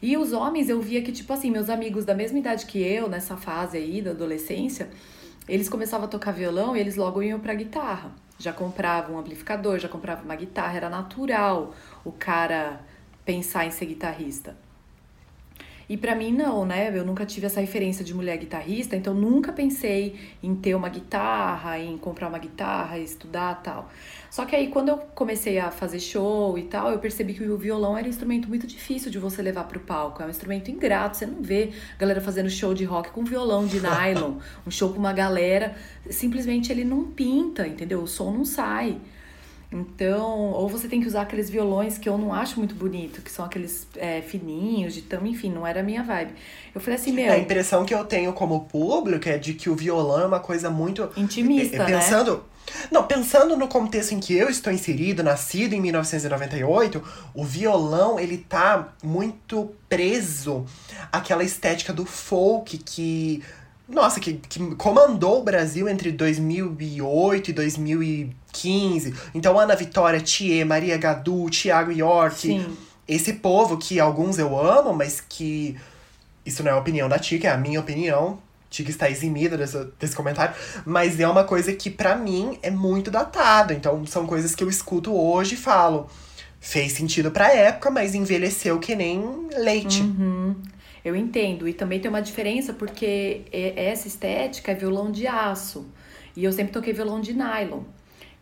[0.00, 3.08] E os homens, eu via que, tipo assim, meus amigos da mesma idade que eu,
[3.08, 4.90] nessa fase aí da adolescência,
[5.48, 8.25] eles começavam a tocar violão e eles logo iam pra guitarra.
[8.38, 12.80] Já compravam um amplificador, já compravam uma guitarra, era natural o cara
[13.24, 14.56] pensar em ser guitarrista.
[15.88, 16.90] E para mim não, né?
[16.96, 21.78] Eu nunca tive essa referência de mulher guitarrista, então nunca pensei em ter uma guitarra,
[21.78, 23.88] em comprar uma guitarra, estudar tal.
[24.28, 27.56] Só que aí quando eu comecei a fazer show e tal, eu percebi que o
[27.56, 30.22] violão era um instrumento muito difícil de você levar pro palco.
[30.22, 33.80] É um instrumento ingrato, você não vê galera fazendo show de rock com violão de
[33.80, 35.76] nylon, um show com uma galera,
[36.10, 38.02] simplesmente ele não pinta, entendeu?
[38.02, 38.98] O som não sai.
[39.70, 43.30] Então, ou você tem que usar aqueles violões que eu não acho muito bonito, que
[43.30, 46.32] são aqueles é, fininhos, de tão, enfim, não era a minha vibe.
[46.74, 47.32] Eu falei assim, meu.
[47.32, 50.70] A impressão que eu tenho como público é de que o violão é uma coisa
[50.70, 51.10] muito.
[51.16, 52.40] Intimista, é, pensando, né?
[52.90, 57.02] Não, pensando no contexto em que eu estou inserido, nascido em 1998,
[57.34, 60.64] o violão ele tá muito preso
[61.12, 63.42] àquela estética do folk que
[63.88, 69.14] nossa, que, que comandou o Brasil entre 2008 e 2015.
[69.32, 72.36] Então, Ana Vitória, Thier, Maria Gadu, Tiago York.
[72.36, 72.76] Sim.
[73.06, 75.76] Esse povo que alguns eu amo, mas que.
[76.44, 78.38] Isso não é a opinião da Tica, é a minha opinião.
[78.68, 80.54] Tica está eximida desse, desse comentário.
[80.84, 83.72] Mas é uma coisa que, para mim, é muito datado.
[83.72, 86.08] Então, são coisas que eu escuto hoje e falo.
[86.60, 90.02] Fez sentido pra época, mas envelheceu que nem leite.
[90.02, 90.56] Uhum.
[91.06, 91.68] Eu entendo.
[91.68, 95.86] E também tem uma diferença porque essa estética é violão de aço.
[96.34, 97.82] E eu sempre toquei violão de nylon.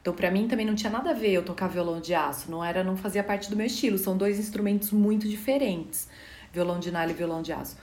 [0.01, 2.65] Então, para mim também não tinha nada a ver eu tocar violão de aço, não
[2.65, 3.99] era, não fazia parte do meu estilo.
[3.99, 6.09] São dois instrumentos muito diferentes,
[6.55, 7.77] violão de nylon e violão de aço.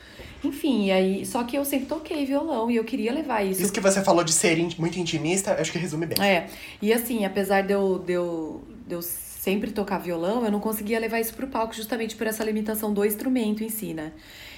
[0.44, 3.62] Enfim, e aí, só que eu sempre toquei violão e eu queria levar isso.
[3.62, 6.18] Isso que você falou de ser muito intimista, acho que resume bem.
[6.24, 6.48] É.
[6.82, 11.00] E assim, apesar de eu, de eu, de eu sempre tocar violão, eu não conseguia
[11.00, 14.12] levar isso pro palco justamente por essa limitação do instrumento em si, né?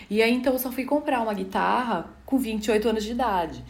[0.10, 3.64] E aí então eu só fui comprar uma guitarra com 28 anos de idade.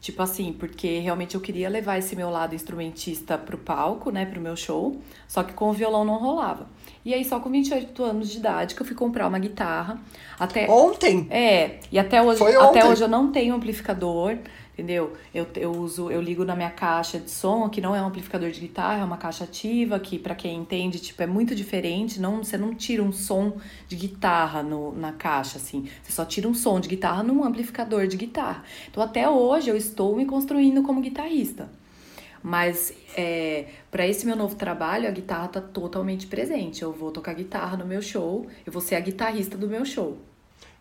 [0.00, 4.40] Tipo assim, porque realmente eu queria levar esse meu lado instrumentista pro palco, né, pro
[4.40, 4.96] meu show,
[5.26, 6.68] só que com o violão não rolava.
[7.04, 9.98] E aí só com 28 anos de idade que eu fui comprar uma guitarra.
[10.38, 11.26] Até Ontem.
[11.30, 12.84] É, e até hoje, Foi até ontem.
[12.84, 14.36] hoje eu não tenho amplificador
[14.78, 15.12] entendeu?
[15.34, 18.48] Eu, eu uso, eu ligo na minha caixa de som, que não é um amplificador
[18.50, 22.44] de guitarra, é uma caixa ativa, que para quem entende, tipo, é muito diferente, não,
[22.44, 23.56] você não tira um som
[23.88, 28.06] de guitarra no, na caixa, assim, você só tira um som de guitarra num amplificador
[28.06, 28.62] de guitarra.
[28.88, 31.68] Então, até hoje, eu estou me construindo como guitarrista.
[32.40, 36.82] Mas é, para esse meu novo trabalho, a guitarra tá totalmente presente.
[36.82, 40.16] Eu vou tocar guitarra no meu show, eu vou ser a guitarrista do meu show.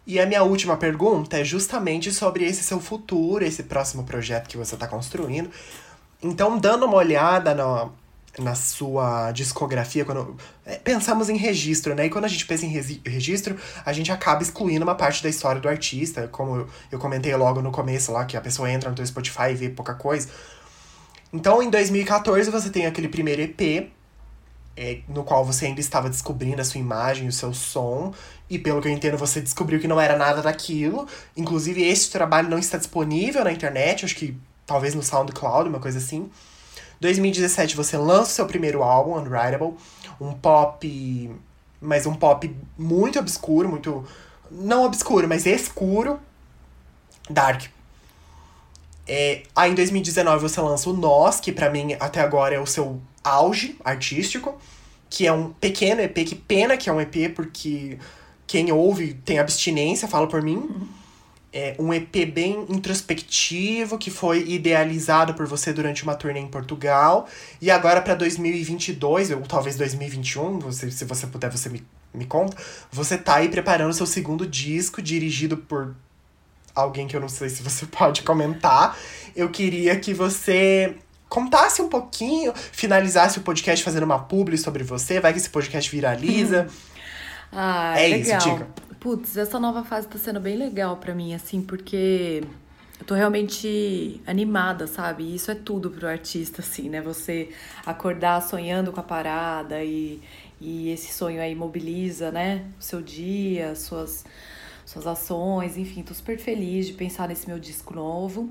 [0.08, 4.56] E a minha última pergunta é justamente sobre esse seu futuro, esse próximo projeto que
[4.56, 5.50] você está construindo.
[6.24, 7.90] Então, dando uma olhada na,
[8.40, 12.06] na sua discografia, quando é, pensamos em registro, né?
[12.06, 15.60] E quando a gente pensa em registro, a gente acaba excluindo uma parte da história
[15.60, 18.96] do artista, como eu, eu comentei logo no começo lá, que a pessoa entra no
[18.96, 20.30] teu Spotify e vê pouca coisa.
[21.34, 23.92] Então, em 2014, você tem aquele primeiro EP,
[24.78, 28.14] é, no qual você ainda estava descobrindo a sua imagem, o seu som,
[28.48, 31.08] e pelo que eu entendo, você descobriu que não era nada daquilo.
[31.36, 35.98] Inclusive, esse trabalho não está disponível na internet, acho que talvez no SoundCloud, uma coisa
[35.98, 36.30] assim.
[37.02, 39.74] 2017 você lança o seu primeiro álbum, Unwritable,
[40.22, 41.36] um pop,
[41.82, 44.06] mas um pop muito obscuro, muito
[44.50, 46.20] não obscuro, mas escuro,
[47.30, 47.66] dark.
[49.08, 52.66] É, aí em 2019 você lança o Nós, que para mim até agora é o
[52.66, 54.60] seu auge artístico,
[55.10, 57.98] que é um pequeno EP, que pena que é um EP, porque
[58.46, 60.90] quem ouve tem abstinência, fala por mim.
[61.52, 67.28] É um EP bem introspectivo, que foi idealizado por você durante uma turnê em Portugal.
[67.62, 72.56] E agora para 2022, ou talvez 2021, você, se você puder, você me, me conta.
[72.92, 75.96] Você tá aí preparando seu segundo disco, dirigido por
[76.76, 78.98] alguém que eu não sei se você pode comentar.
[79.36, 80.96] Eu queria que você
[81.30, 85.90] contasse um pouquinho, finalizasse o podcast fazendo uma publi sobre você, vai que esse podcast
[85.92, 86.68] viraliza.
[87.50, 88.40] Ah, É legal.
[88.40, 88.68] isso, diga.
[89.00, 92.44] Putz, essa nova fase tá sendo bem legal pra mim, assim, porque
[93.00, 95.24] eu tô realmente animada, sabe?
[95.24, 97.00] E isso é tudo pro artista, assim, né?
[97.02, 97.50] Você
[97.86, 100.20] acordar sonhando com a parada e,
[100.60, 102.66] e esse sonho aí mobiliza, né?
[102.78, 104.26] O seu dia, suas,
[104.86, 108.50] suas ações, enfim, tô super feliz de pensar nesse meu disco novo,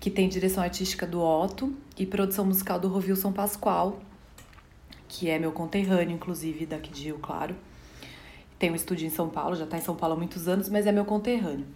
[0.00, 3.98] que tem direção artística do Otto e produção musical do Rovilson Pascoal,
[5.08, 7.54] que é meu conterrâneo, inclusive, daqui de Rio Claro.
[8.58, 10.86] Tem um estúdio em São Paulo, já tá em São Paulo há muitos anos, mas
[10.86, 11.66] é meu conterrâneo.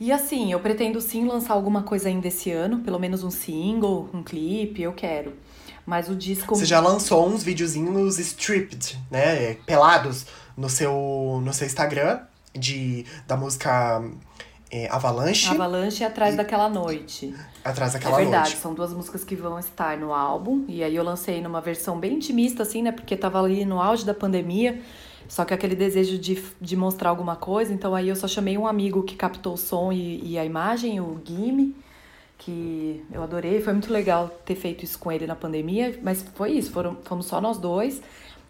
[0.00, 4.08] E assim, eu pretendo sim lançar alguma coisa ainda esse ano, pelo menos um single,
[4.12, 5.34] um clipe, eu quero.
[5.86, 6.54] Mas o disco.
[6.54, 9.54] Você já lançou uns videozinhos stripped, né?
[9.66, 12.20] Pelados no seu, no seu Instagram
[12.54, 14.02] de, da música
[14.72, 15.50] é, Avalanche.
[15.50, 16.36] Avalanche Atrás e...
[16.38, 17.34] daquela Noite.
[17.62, 18.22] Atrás daquela noite.
[18.22, 18.62] É verdade, noite.
[18.62, 20.64] são duas músicas que vão estar no álbum.
[20.66, 22.90] E aí eu lancei numa versão bem intimista, assim, né?
[22.90, 24.80] Porque tava ali no auge da pandemia.
[25.28, 28.66] Só que aquele desejo de, de mostrar alguma coisa, então aí eu só chamei um
[28.66, 31.76] amigo que captou o som e, e a imagem, o Gimme,
[32.38, 33.60] que eu adorei.
[33.60, 37.26] Foi muito legal ter feito isso com ele na pandemia, mas foi isso, foram, fomos
[37.26, 38.02] só nós dois.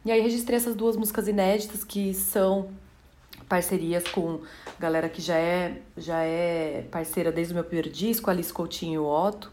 [0.05, 2.69] E aí registrei essas duas músicas inéditas que são
[3.49, 4.41] parcerias com
[4.79, 8.99] galera que já é, já é parceira desde o meu primeiro disco, Alice Coutinho e
[8.99, 9.51] o Otto.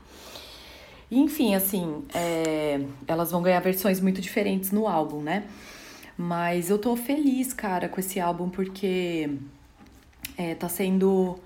[1.12, 5.46] enfim, assim, é, elas vão ganhar versões muito diferentes no álbum, né?
[6.18, 9.30] Mas eu tô feliz, cara, com esse álbum, porque
[10.38, 11.40] é, tá sendo.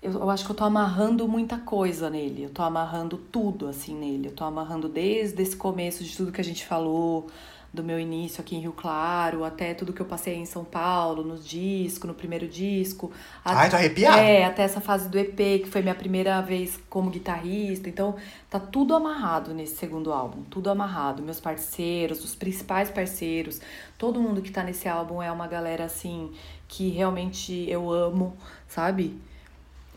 [0.00, 2.44] Eu, eu acho que eu tô amarrando muita coisa nele.
[2.44, 4.28] Eu tô amarrando tudo, assim, nele.
[4.28, 7.26] Eu tô amarrando desde esse começo de tudo que a gente falou,
[7.72, 11.22] do meu início aqui em Rio Claro, até tudo que eu passei em São Paulo,
[11.22, 13.12] no disco, no primeiro disco.
[13.44, 14.20] Ai, tô arrepiada.
[14.20, 17.88] É, até essa fase do EP, que foi minha primeira vez como guitarrista.
[17.88, 18.16] Então,
[18.48, 21.22] tá tudo amarrado nesse segundo álbum, tudo amarrado.
[21.22, 23.60] Meus parceiros, os principais parceiros,
[23.98, 26.30] todo mundo que tá nesse álbum é uma galera, assim,
[26.66, 28.36] que realmente eu amo,
[28.68, 29.20] sabe?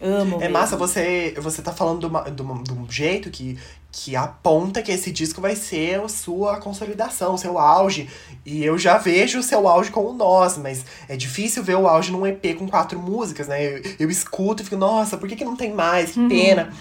[0.01, 0.37] Amo.
[0.37, 0.53] É mesmo.
[0.53, 3.57] massa, você, você tá falando de, uma, de, um jeito que,
[3.91, 8.09] que aponta que esse disco vai ser a sua consolidação, o seu auge.
[8.45, 11.87] E eu já vejo o seu auge com o Nós, mas é difícil ver o
[11.87, 13.77] auge num EP com quatro músicas, né?
[13.77, 16.11] Eu, eu escuto e fico, nossa, por que, que não tem mais?
[16.11, 16.29] Que uhum.
[16.29, 16.73] pena.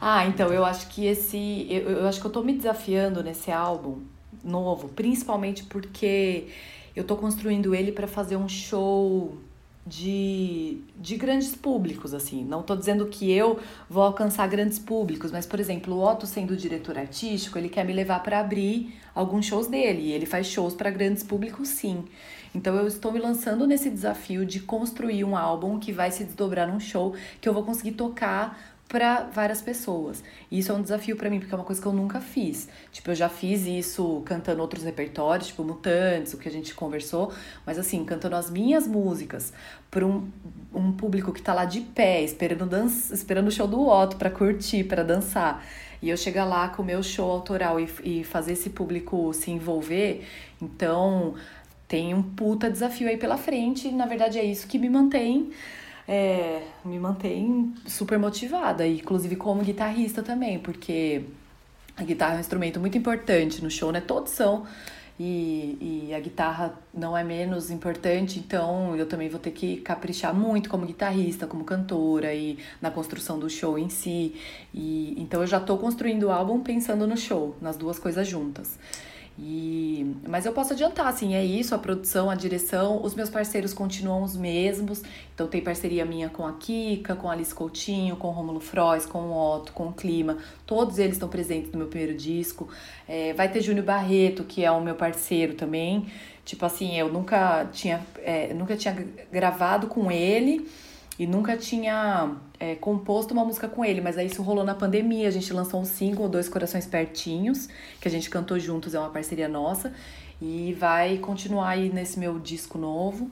[0.00, 1.66] Ah, então eu acho que esse.
[1.70, 4.02] Eu, eu acho que eu tô me desafiando nesse álbum
[4.44, 6.48] novo, principalmente porque
[6.94, 9.36] eu tô construindo ele para fazer um show
[9.88, 12.44] de, de grandes públicos, assim.
[12.44, 16.56] Não estou dizendo que eu vou alcançar grandes públicos, mas, por exemplo, o Otto sendo
[16.56, 20.02] diretor artístico, ele quer me levar para abrir alguns shows dele.
[20.02, 22.04] E ele faz shows para grandes públicos, sim.
[22.54, 26.66] Então eu estou me lançando nesse desafio de construir um álbum que vai se desdobrar
[26.66, 30.24] num show que eu vou conseguir tocar para várias pessoas.
[30.50, 32.68] E isso é um desafio para mim, porque é uma coisa que eu nunca fiz.
[32.90, 37.30] Tipo, eu já fiz isso cantando outros repertórios, tipo Mutantes, o que a gente conversou,
[37.66, 39.52] mas assim, cantando as minhas músicas
[39.90, 40.28] para um,
[40.74, 44.30] um público que tá lá de pé, esperando, dança, esperando o show do Otto para
[44.30, 45.64] curtir, para dançar.
[46.00, 49.50] E eu chegar lá com o meu show autoral e, e fazer esse público se
[49.50, 50.24] envolver,
[50.62, 51.34] então
[51.86, 55.50] tem um puta desafio aí pela frente, e na verdade é isso que me mantém
[56.08, 61.22] é, me mantém super motivada, inclusive como guitarrista também, porque
[61.94, 64.00] a guitarra é um instrumento muito importante no show, né?
[64.00, 64.66] Todos são.
[65.20, 70.32] E, e a guitarra não é menos importante, então eu também vou ter que caprichar
[70.32, 74.36] muito como guitarrista, como cantora e na construção do show em si.
[74.72, 78.78] E então eu já estou construindo o álbum pensando no show, nas duas coisas juntas.
[79.40, 83.72] E, mas eu posso adiantar, assim, é isso, a produção, a direção, os meus parceiros
[83.72, 85.00] continuam os mesmos.
[85.32, 89.06] Então tem parceria minha com a Kika, com a Alice Coutinho, com o Romulo Frois,
[89.06, 90.38] com o Otto, com o Clima.
[90.66, 92.68] Todos eles estão presentes no meu primeiro disco.
[93.06, 96.08] É, vai ter Júnior Barreto, que é o meu parceiro também.
[96.44, 100.68] Tipo assim, eu nunca tinha, é, nunca tinha gravado com ele
[101.18, 105.26] e nunca tinha é, composto uma música com ele, mas aí isso rolou na pandemia.
[105.26, 107.68] A gente lançou um single, Dois Corações Pertinhos,
[108.00, 109.92] que a gente cantou juntos, é uma parceria nossa.
[110.40, 113.28] E vai continuar aí nesse meu disco novo.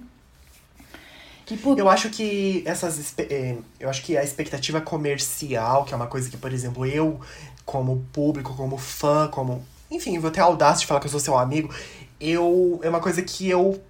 [1.62, 1.78] Por...
[1.78, 3.14] Eu acho que essas.
[3.18, 7.20] É, eu acho que a expectativa comercial, que é uma coisa que, por exemplo, eu,
[7.64, 9.64] como público, como fã, como.
[9.88, 11.72] Enfim, vou ter a audácia de falar que eu sou seu amigo.
[12.20, 12.80] Eu.
[12.82, 13.80] É uma coisa que eu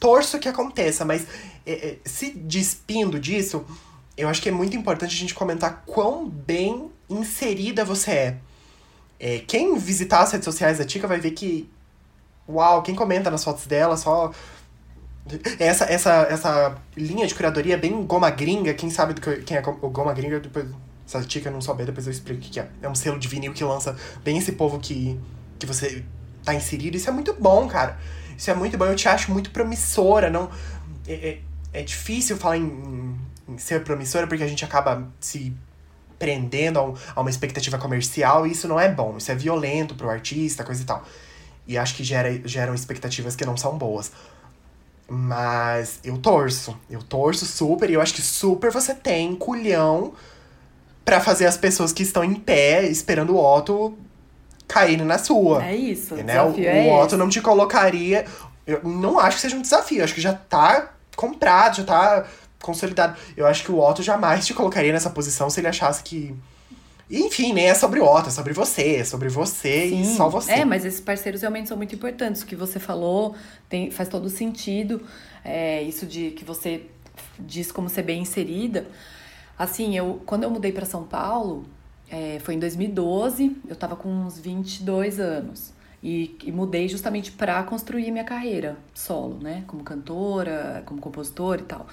[0.00, 1.26] torço que aconteça, mas
[1.66, 3.64] é, é, se despindo disso,
[4.16, 8.36] eu acho que é muito importante a gente comentar quão bem inserida você é.
[9.18, 11.68] é quem visitar as redes sociais da Tica vai ver que.
[12.48, 14.30] Uau, quem comenta nas fotos dela só.
[15.58, 18.74] Essa, essa, essa linha de curadoria é bem goma gringa.
[18.74, 20.66] Quem sabe do que, quem é o goma gringa, depois.
[21.06, 22.68] Se a Tica não souber, depois eu explico o que é.
[22.80, 25.18] É um selo de vinil que lança bem esse povo que,
[25.58, 26.02] que você
[26.42, 26.96] tá inserido.
[26.96, 27.98] Isso é muito bom, cara.
[28.36, 28.84] Isso é muito bom.
[28.86, 30.30] Eu te acho muito promissora.
[30.30, 30.50] Não.
[31.06, 31.40] É, é,
[31.74, 33.18] é difícil falar em,
[33.48, 35.52] em, ser promissora porque a gente acaba se
[36.18, 39.94] prendendo a, um, a, uma expectativa comercial e isso não é bom, isso é violento
[39.94, 41.04] pro artista, coisa e tal.
[41.66, 44.12] E acho que gera, geram expectativas que não são boas.
[45.08, 50.14] Mas eu torço, eu torço super e eu acho que super você tem culhão
[51.04, 53.98] para fazer as pessoas que estão em pé esperando o Otto
[54.66, 55.64] caírem na sua.
[55.64, 56.14] É isso.
[56.14, 56.40] Né?
[56.40, 58.24] O, é o Otto não te colocaria.
[58.66, 62.26] Eu não acho que seja um desafio, acho que já tá comprado, já tá
[62.60, 63.16] consolidado.
[63.36, 66.34] Eu acho que o Otto jamais te colocaria nessa posição se ele achasse que.
[67.10, 70.00] Enfim, nem é sobre o Otto, é sobre você, é sobre você Sim.
[70.00, 70.52] e só você.
[70.52, 72.42] É, mas esses parceiros realmente são muito importantes.
[72.42, 73.36] O que você falou
[73.68, 75.02] tem, faz todo sentido.
[75.44, 76.86] É, isso de que você
[77.38, 78.86] diz como ser bem inserida.
[79.58, 81.66] Assim, eu quando eu mudei para São Paulo,
[82.10, 85.73] é, foi em 2012, eu tava com uns 22 anos.
[86.04, 89.64] E, e mudei justamente para construir minha carreira solo, né?
[89.66, 91.86] Como cantora, como compositora e tal.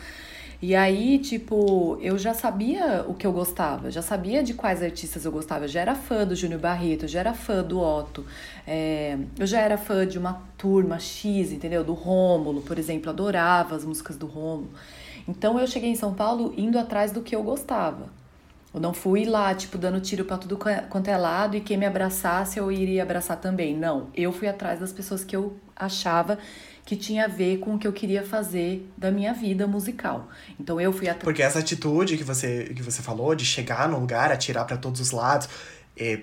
[0.61, 5.25] E aí, tipo, eu já sabia o que eu gostava, já sabia de quais artistas
[5.25, 5.63] eu gostava.
[5.65, 8.23] Eu já era fã do Júnior Barreto, já era fã do Otto,
[8.67, 11.83] é, eu já era fã de uma turma X, entendeu?
[11.83, 14.69] Do Rômulo, por exemplo, adorava as músicas do Rômulo.
[15.27, 18.20] Então eu cheguei em São Paulo indo atrás do que eu gostava.
[18.73, 21.85] Eu não fui lá, tipo, dando tiro para tudo quanto é lado e quem me
[21.85, 23.75] abraçasse eu iria abraçar também.
[23.75, 26.37] Não, eu fui atrás das pessoas que eu achava
[26.85, 30.29] que tinha a ver com o que eu queria fazer da minha vida musical.
[30.59, 31.23] Então eu fui atrás.
[31.23, 35.01] Porque essa atitude que você, que você falou, de chegar no lugar, atirar para todos
[35.01, 35.49] os lados,
[35.97, 36.21] é,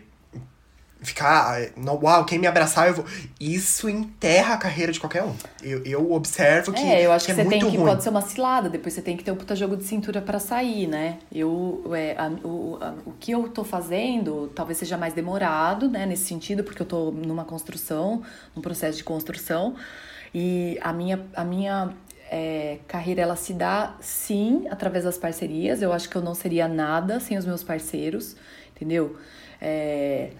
[1.01, 1.71] ficar.
[1.77, 3.05] No, uau, quem me abraçar, eu vou.
[3.41, 5.35] Isso enterra a carreira de qualquer um.
[5.63, 6.81] Eu, eu observo que.
[6.81, 7.87] É, eu acho que, que é você tem que ruim.
[7.87, 10.39] pode ser uma cilada, depois você tem que ter um puta jogo de cintura para
[10.39, 11.19] sair, né?
[11.33, 11.85] Eu.
[11.95, 16.25] É, a, o, a, o que eu tô fazendo talvez seja mais demorado, né, nesse
[16.25, 18.23] sentido, porque eu tô numa construção,
[18.55, 19.77] num processo de construção.
[20.35, 21.95] E a minha, a minha
[22.31, 25.81] é, carreira ela se dá sim através das parcerias.
[25.81, 28.37] Eu acho que eu não seria nada sem os meus parceiros,
[28.75, 29.17] entendeu?
[29.61, 30.31] É,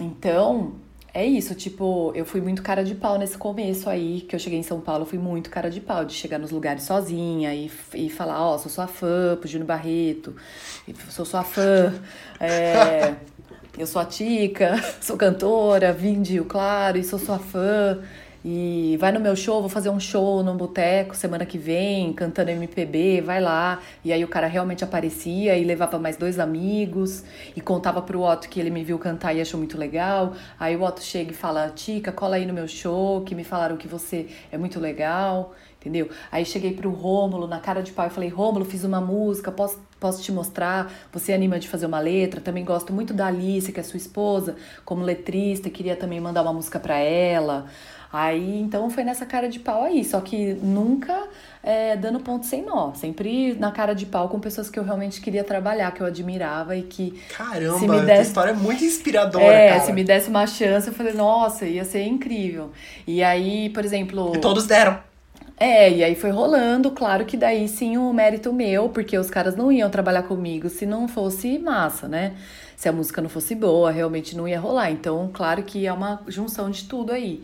[0.00, 0.74] então,
[1.12, 4.58] é isso, tipo, eu fui muito cara de pau nesse começo aí, que eu cheguei
[4.58, 7.70] em São Paulo, eu fui muito cara de pau, de chegar nos lugares sozinha e,
[7.94, 10.34] e falar, ó, oh, sou sua fã, pro Júnior Barreto,
[11.10, 11.94] sou sua fã,
[12.40, 13.14] é,
[13.78, 18.00] eu sou a Tica, sou cantora, vim de Rio Claro e sou sua fã.
[18.46, 22.50] E vai no meu show, vou fazer um show no boteco semana que vem, cantando
[22.50, 23.80] MPB, vai lá.
[24.04, 27.24] E aí o cara realmente aparecia e levava mais dois amigos
[27.56, 30.34] e contava pro Otto que ele me viu cantar e achou muito legal.
[30.60, 33.78] Aí o Otto chega e fala: Tica, cola aí no meu show, que me falaram
[33.78, 36.10] que você é muito legal, entendeu?
[36.30, 39.80] Aí cheguei pro Rômulo, na cara de pau, e falei: Rômulo, fiz uma música, posso
[40.04, 43.80] posso te mostrar, você anima de fazer uma letra, também gosto muito da Alice, que
[43.80, 47.64] é sua esposa, como letrista, queria também mandar uma música para ela.
[48.14, 51.26] Aí, então foi nessa cara de pau aí, só que nunca
[51.64, 55.20] é, dando ponto sem nó, sempre na cara de pau com pessoas que eu realmente
[55.20, 57.20] queria trabalhar, que eu admirava e que.
[57.36, 59.44] Caramba, se me desse, história é muito inspiradora.
[59.44, 59.80] É, cara.
[59.80, 62.70] se me desse uma chance, eu falei, nossa, ia ser incrível.
[63.04, 64.32] E aí, por exemplo.
[64.32, 64.96] E todos deram.
[65.56, 69.56] É, e aí foi rolando, claro que daí sim o mérito meu, porque os caras
[69.56, 72.34] não iam trabalhar comigo se não fosse massa, né?
[72.76, 74.92] Se a música não fosse boa, realmente não ia rolar.
[74.92, 77.42] Então, claro que é uma junção de tudo aí.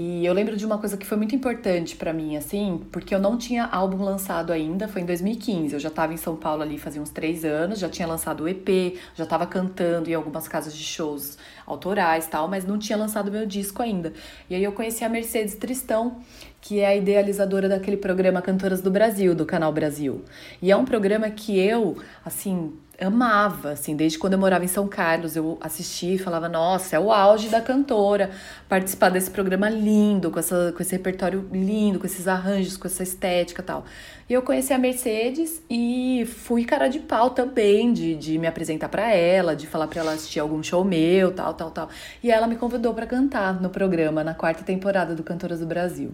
[0.00, 3.18] E eu lembro de uma coisa que foi muito importante para mim, assim, porque eu
[3.18, 5.74] não tinha álbum lançado ainda, foi em 2015.
[5.74, 8.48] Eu já estava em São Paulo ali fazia uns três anos, já tinha lançado o
[8.48, 11.36] EP, já estava cantando em algumas casas de shows
[11.66, 14.12] autorais tal, mas não tinha lançado meu disco ainda.
[14.48, 16.18] E aí eu conheci a Mercedes Tristão,
[16.60, 20.22] que é a idealizadora daquele programa Cantoras do Brasil, do Canal Brasil.
[20.62, 24.88] E é um programa que eu, assim, amava, assim, desde quando eu morava em São
[24.88, 28.30] Carlos, eu assistia e falava, nossa, é o auge da cantora,
[28.68, 33.02] participar desse programa lindo, com, essa, com esse repertório lindo, com esses arranjos, com essa
[33.04, 33.84] estética tal.
[34.28, 38.90] E eu conheci a Mercedes e fui cara de pau também, de, de me apresentar
[38.90, 41.88] para ela, de falar para ela assistir algum show meu, tal, tal, tal.
[42.22, 46.12] E ela me convidou para cantar no programa, na quarta temporada do Cantoras do Brasil.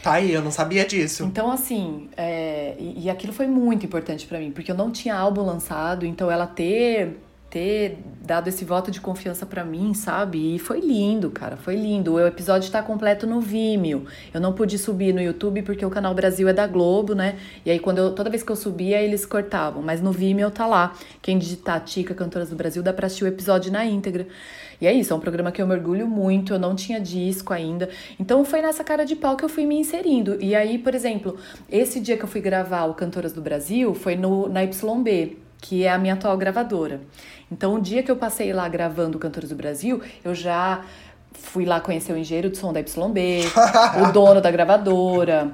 [0.00, 1.24] Tá aí, eu não sabia disso.
[1.24, 5.16] Então, assim, é, e, e aquilo foi muito importante para mim, porque eu não tinha
[5.16, 7.16] álbum lançado, então ela ter
[7.56, 10.56] ter dado esse voto de confiança para mim, sabe?
[10.56, 12.12] E foi lindo, cara, foi lindo.
[12.12, 14.04] O episódio tá completo no Vimeo.
[14.34, 17.36] Eu não pude subir no YouTube porque o canal Brasil é da Globo, né?
[17.64, 20.66] E aí quando eu, toda vez que eu subia, eles cortavam, mas no Vimeo tá
[20.66, 20.92] lá.
[21.22, 24.26] Quem digitar Tica Cantoras do Brasil dá para assistir o episódio na íntegra.
[24.78, 27.54] E é isso, é um programa que eu me orgulho muito, eu não tinha disco
[27.54, 27.88] ainda.
[28.20, 30.36] Então foi nessa cara de pau que eu fui me inserindo.
[30.42, 31.38] E aí, por exemplo,
[31.70, 35.84] esse dia que eu fui gravar o Cantoras do Brasil foi no na YB, que
[35.84, 37.00] é a minha atual gravadora.
[37.50, 40.84] Então, o dia que eu passei lá gravando Cantores do Brasil, eu já
[41.32, 43.44] fui lá conhecer o engenheiro de som da YB,
[44.02, 45.52] o dono da gravadora.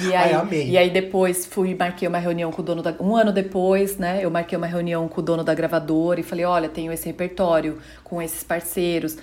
[0.00, 3.14] E aí, Ai, e aí depois fui marquei uma reunião com o dono da um
[3.14, 4.24] ano depois, né?
[4.24, 7.78] Eu marquei uma reunião com o dono da gravadora e falei, olha, tenho esse repertório
[8.02, 9.16] com esses parceiros.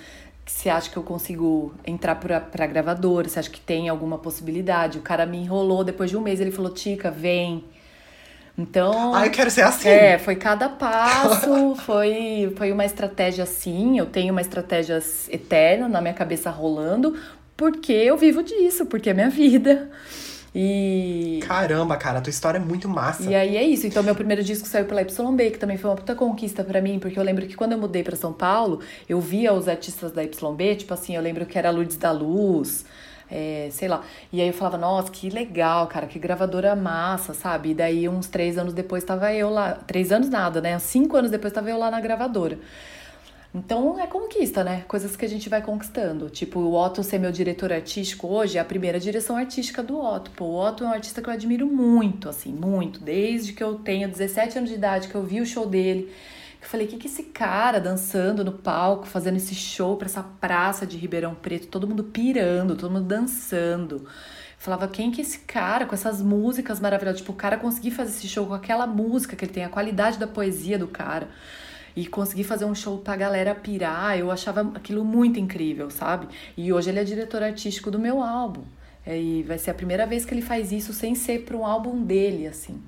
[0.46, 3.28] Você acha que eu consigo entrar pra, pra gravadora?
[3.28, 4.98] Você acha que tem alguma possibilidade?
[4.98, 7.64] O cara me enrolou depois de um mês, ele falou, Tica, vem
[8.56, 9.14] Então.
[9.14, 9.88] Ah, eu quero ser assim.
[9.88, 13.98] É, foi cada passo, foi, foi uma estratégia assim.
[13.98, 14.98] Eu tenho uma estratégia
[15.30, 17.16] eterna na minha cabeça rolando,
[17.56, 19.90] porque eu vivo disso, porque é minha vida.
[20.54, 21.40] E.
[21.46, 23.22] Caramba, cara, a tua história é muito massa.
[23.22, 23.86] E aí é isso.
[23.86, 26.98] Então, meu primeiro disco saiu pela YB, que também foi uma puta conquista para mim,
[26.98, 30.22] porque eu lembro que quando eu mudei para São Paulo, eu via os artistas da
[30.22, 32.84] YB, tipo assim, eu lembro que era Lourdes da Luz.
[33.34, 34.04] É, sei lá.
[34.30, 37.70] E aí eu falava, nossa, que legal, cara, que gravadora massa, sabe?
[37.70, 39.72] E daí, uns três anos depois, tava eu lá.
[39.72, 40.78] Três anos nada, né?
[40.78, 42.58] Cinco anos depois, tava eu lá na gravadora.
[43.54, 44.82] Então é conquista, né?
[44.88, 46.30] Coisas que a gente vai conquistando.
[46.30, 50.30] Tipo, o Otto ser meu diretor artístico hoje é a primeira direção artística do Otto.
[50.30, 52.98] Pô, o Otto é um artista que eu admiro muito, assim, muito.
[53.00, 56.10] Desde que eu tenho 17 anos de idade, que eu vi o show dele.
[56.62, 60.22] Eu falei, o que, que esse cara dançando no palco, fazendo esse show pra essa
[60.22, 63.96] praça de Ribeirão Preto, todo mundo pirando, todo mundo dançando.
[63.96, 64.06] Eu
[64.58, 67.20] falava, quem que é esse cara com essas músicas maravilhosas?
[67.20, 70.20] Tipo, o cara conseguir fazer esse show com aquela música que ele tem, a qualidade
[70.20, 71.28] da poesia do cara
[71.96, 76.28] e conseguir fazer um show pra galera pirar, eu achava aquilo muito incrível, sabe?
[76.56, 78.62] E hoje ele é diretor artístico do meu álbum.
[79.04, 81.66] É, e vai ser a primeira vez que ele faz isso sem ser para um
[81.66, 82.80] álbum dele, assim.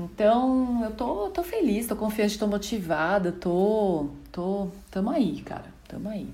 [0.00, 6.08] Então, eu tô, tô feliz, tô confiante, tô motivada, tô, tô, tamo aí, cara, tamo
[6.08, 6.26] aí.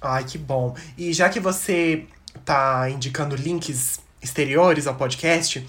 [0.00, 0.74] Ai, que bom.
[0.96, 2.06] E já que você
[2.46, 5.66] tá indicando links exteriores ao podcast,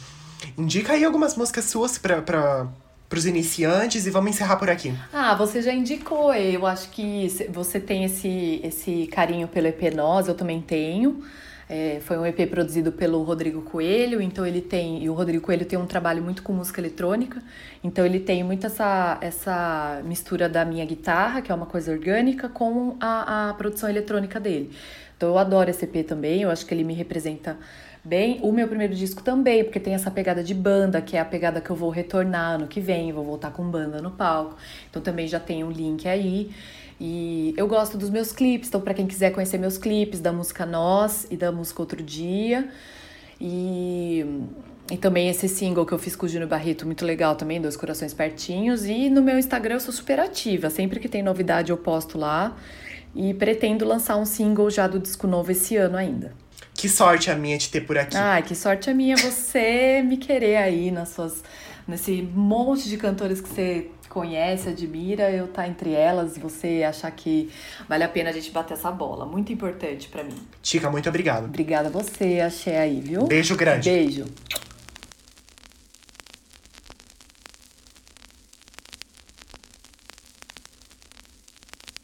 [0.57, 2.67] indica aí algumas músicas suas pra, pra,
[3.09, 4.97] para os iniciantes e vamos encerrar por aqui.
[5.11, 10.29] Ah, você já indicou, eu acho que você tem esse, esse carinho pelo EP Nós,
[10.29, 11.21] eu também tenho.
[11.75, 15.03] É, foi um EP produzido pelo Rodrigo Coelho, então ele tem.
[15.03, 17.41] E o Rodrigo Coelho tem um trabalho muito com música eletrônica,
[17.83, 22.47] então ele tem muito essa, essa mistura da minha guitarra, que é uma coisa orgânica,
[22.47, 24.69] com a, a produção eletrônica dele.
[25.17, 27.57] Então eu adoro esse EP também, eu acho que ele me representa
[28.03, 28.39] bem.
[28.43, 31.59] O meu primeiro disco também, porque tem essa pegada de banda, que é a pegada
[31.59, 34.57] que eu vou retornar ano que vem, vou voltar com banda no palco.
[34.91, 36.51] Então também já tem um link aí.
[37.05, 40.65] E eu gosto dos meus clipes, então para quem quiser conhecer meus clipes da música
[40.65, 42.69] Nós e da música Outro Dia.
[43.41, 44.25] E,
[44.89, 47.75] e também esse single que eu fiz com o Júnior Barreto, muito legal também, Dois
[47.75, 48.85] Corações Pertinhos.
[48.85, 52.55] E no meu Instagram eu sou super ativa, sempre que tem novidade eu posto lá.
[53.13, 56.31] E pretendo lançar um single já do disco novo esse ano ainda.
[56.73, 58.15] Que sorte a minha de ter por aqui.
[58.15, 61.43] Ah, que sorte a minha você me querer aí nas suas,
[61.87, 67.49] nesse monte de cantores que você conhece, admira, eu tá entre elas, você achar que
[67.89, 69.25] vale a pena a gente bater essa bola.
[69.25, 70.35] Muito importante para mim.
[70.61, 71.45] Tica, muito obrigado.
[71.45, 73.25] Obrigada a você, achei aí, viu?
[73.25, 73.89] Beijo grande.
[73.89, 74.25] Beijo.